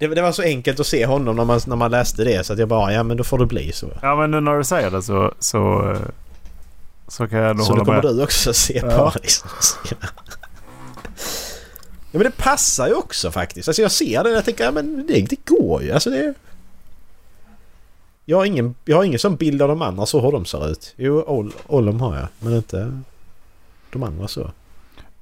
[0.01, 2.52] Det, det, var så enkelt att se honom när man, när man läste det så
[2.52, 3.86] att jag bara ja men då får det bli så.
[4.02, 5.35] Ja men nu när du säger det så...
[5.39, 5.97] Så,
[7.09, 7.86] så kan jag nog så hålla med.
[7.86, 8.97] Så då kommer du också se ja.
[8.97, 9.44] Paris.
[12.12, 13.68] Ja men det passar ju också faktiskt.
[13.68, 15.93] Alltså jag ser det och jag tänker ja men det, det går ju.
[15.93, 16.35] Alltså det...
[18.24, 20.70] Jag har ingen, jag har ingen sån bild av de andra så hur de ser
[20.70, 20.94] ut.
[20.97, 22.28] Jo, Ollom har jag.
[22.39, 23.01] Men inte
[23.90, 24.51] de andra så.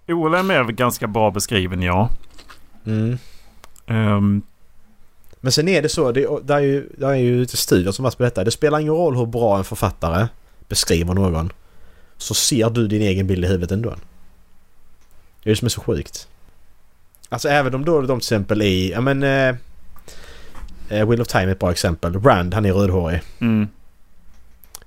[0.09, 2.09] Olem är ganska bra beskriven ja.
[2.86, 3.18] Mm.
[3.86, 4.42] Um.
[5.40, 8.02] Men sen är det så, det, det är ju, det är ju lite studier som
[8.02, 8.44] varit på detta.
[8.44, 10.27] Det spelar ingen roll hur bra en författare
[10.69, 11.52] beskriver någon.
[12.16, 13.90] Så ser du din egen bild i huvudet ändå.
[15.43, 16.28] Det är det som är så sjukt.
[17.28, 19.23] Alltså även om då de till exempel i, ja men...
[19.23, 19.55] Eh,
[20.89, 22.23] eh, Will of Time är ett bra exempel.
[22.23, 23.20] Rand, han är rödhårig.
[23.40, 23.69] Mm.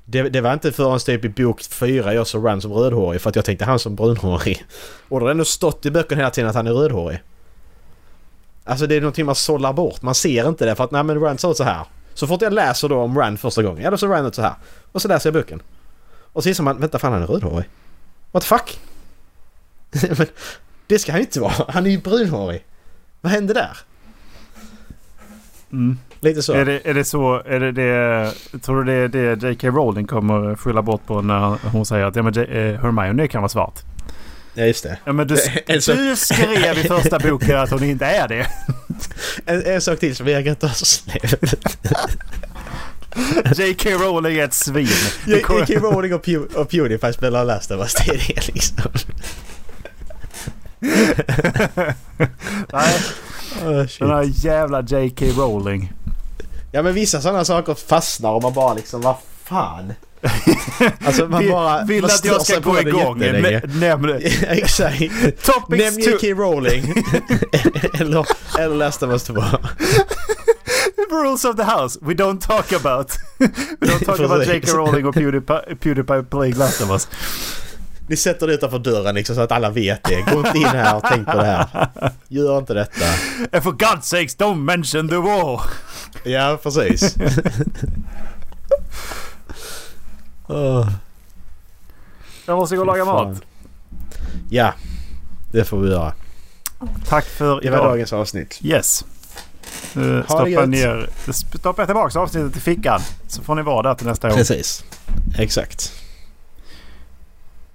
[0.05, 3.29] Det, det, var inte förrän typ i bok fyra jag såg Rand som rödhårig för
[3.29, 4.65] att jag tänkte han som brunhårig.
[5.09, 7.19] Och det har ändå stått i böckerna hela tiden att han är rödhårig.
[8.63, 10.01] Alltså det är någonting man sållar bort.
[10.01, 11.85] Man ser inte det för att nej men Rand ut så här.
[12.13, 14.53] Så fort jag läser då om Rand första gången, ja då ser Rand så här.
[14.91, 15.61] Och så läser jag boken.
[16.33, 17.69] Och så inser man, vänta fan han är rödhårig.
[18.31, 18.79] What the fuck?
[20.17, 20.27] men,
[20.87, 21.53] det ska han inte vara.
[21.69, 22.65] Han är ju brunhårig.
[23.21, 23.77] Vad hände där?
[25.71, 25.97] Mm.
[26.19, 26.53] Lite så.
[26.53, 27.41] Är det, är det så?
[27.45, 29.67] Är det det, tror du det är det J.K.
[29.67, 33.49] Rowling kommer skylla bort på när hon säger att ja, men eh, Hermione kan vara
[33.49, 33.79] svart?
[34.53, 34.97] Ja just det.
[35.05, 35.35] Ja men du,
[35.67, 38.47] du skrev i första boken att hon inte är det.
[39.45, 41.53] en, en sak till som jag kan ta så snällt.
[43.57, 43.89] J.K.
[43.89, 44.87] Rowling är ett svin.
[45.27, 45.53] J.K.
[45.53, 47.93] Rowling och, Pew och Pewdiepie spelar Last of Us.
[47.93, 48.91] Det är det liksom.
[52.73, 52.99] Nej.
[53.61, 55.25] Oh, Den här jävla J.K.
[55.25, 55.93] Rowling.
[56.71, 59.93] Ja men vissa sådana saker fastnar och man bara liksom vad fan.
[61.05, 61.83] Alltså man bara...
[61.83, 63.19] Vill att jag ska gå igång?
[63.19, 64.23] Nämn det.
[64.47, 64.99] Exakt.
[65.69, 66.27] Nämn J.K.
[66.27, 66.93] Rowling.
[67.99, 68.25] eller,
[68.59, 69.43] eller Last of Us 2.
[71.11, 71.99] Rules of the house.
[72.01, 73.11] We don't talk about.
[73.79, 74.77] We don't talk about J.K.
[74.77, 77.07] Rowling och Pewdiepie, Pewdiepie playing Last of Us.
[78.07, 80.21] Ni sätter det utanför dörren liksom så att alla vet det.
[80.31, 81.89] Gå inte in här och tänk på det här.
[82.27, 83.05] Gör inte detta.
[83.51, 85.61] And for God's sakes don't mention the war.
[86.23, 87.15] Ja, precis.
[92.45, 93.41] Jag måste gå och laga mat.
[94.49, 94.73] Ja,
[95.51, 96.13] det får vi göra.
[97.07, 97.61] Tack för idag.
[97.63, 98.59] Det var dagens avsnitt.
[98.61, 99.05] Yes.
[99.93, 103.01] Nu stoppar, ner, stoppar jag tillbaka avsnittet i fickan.
[103.27, 104.37] Så får ni vara där till nästa gång.
[104.37, 104.83] Precis.
[105.37, 105.91] Exakt.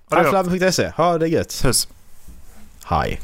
[0.09, 1.59] Tack för Ha det gött.
[1.63, 1.89] Puss.
[2.85, 3.21] Hej.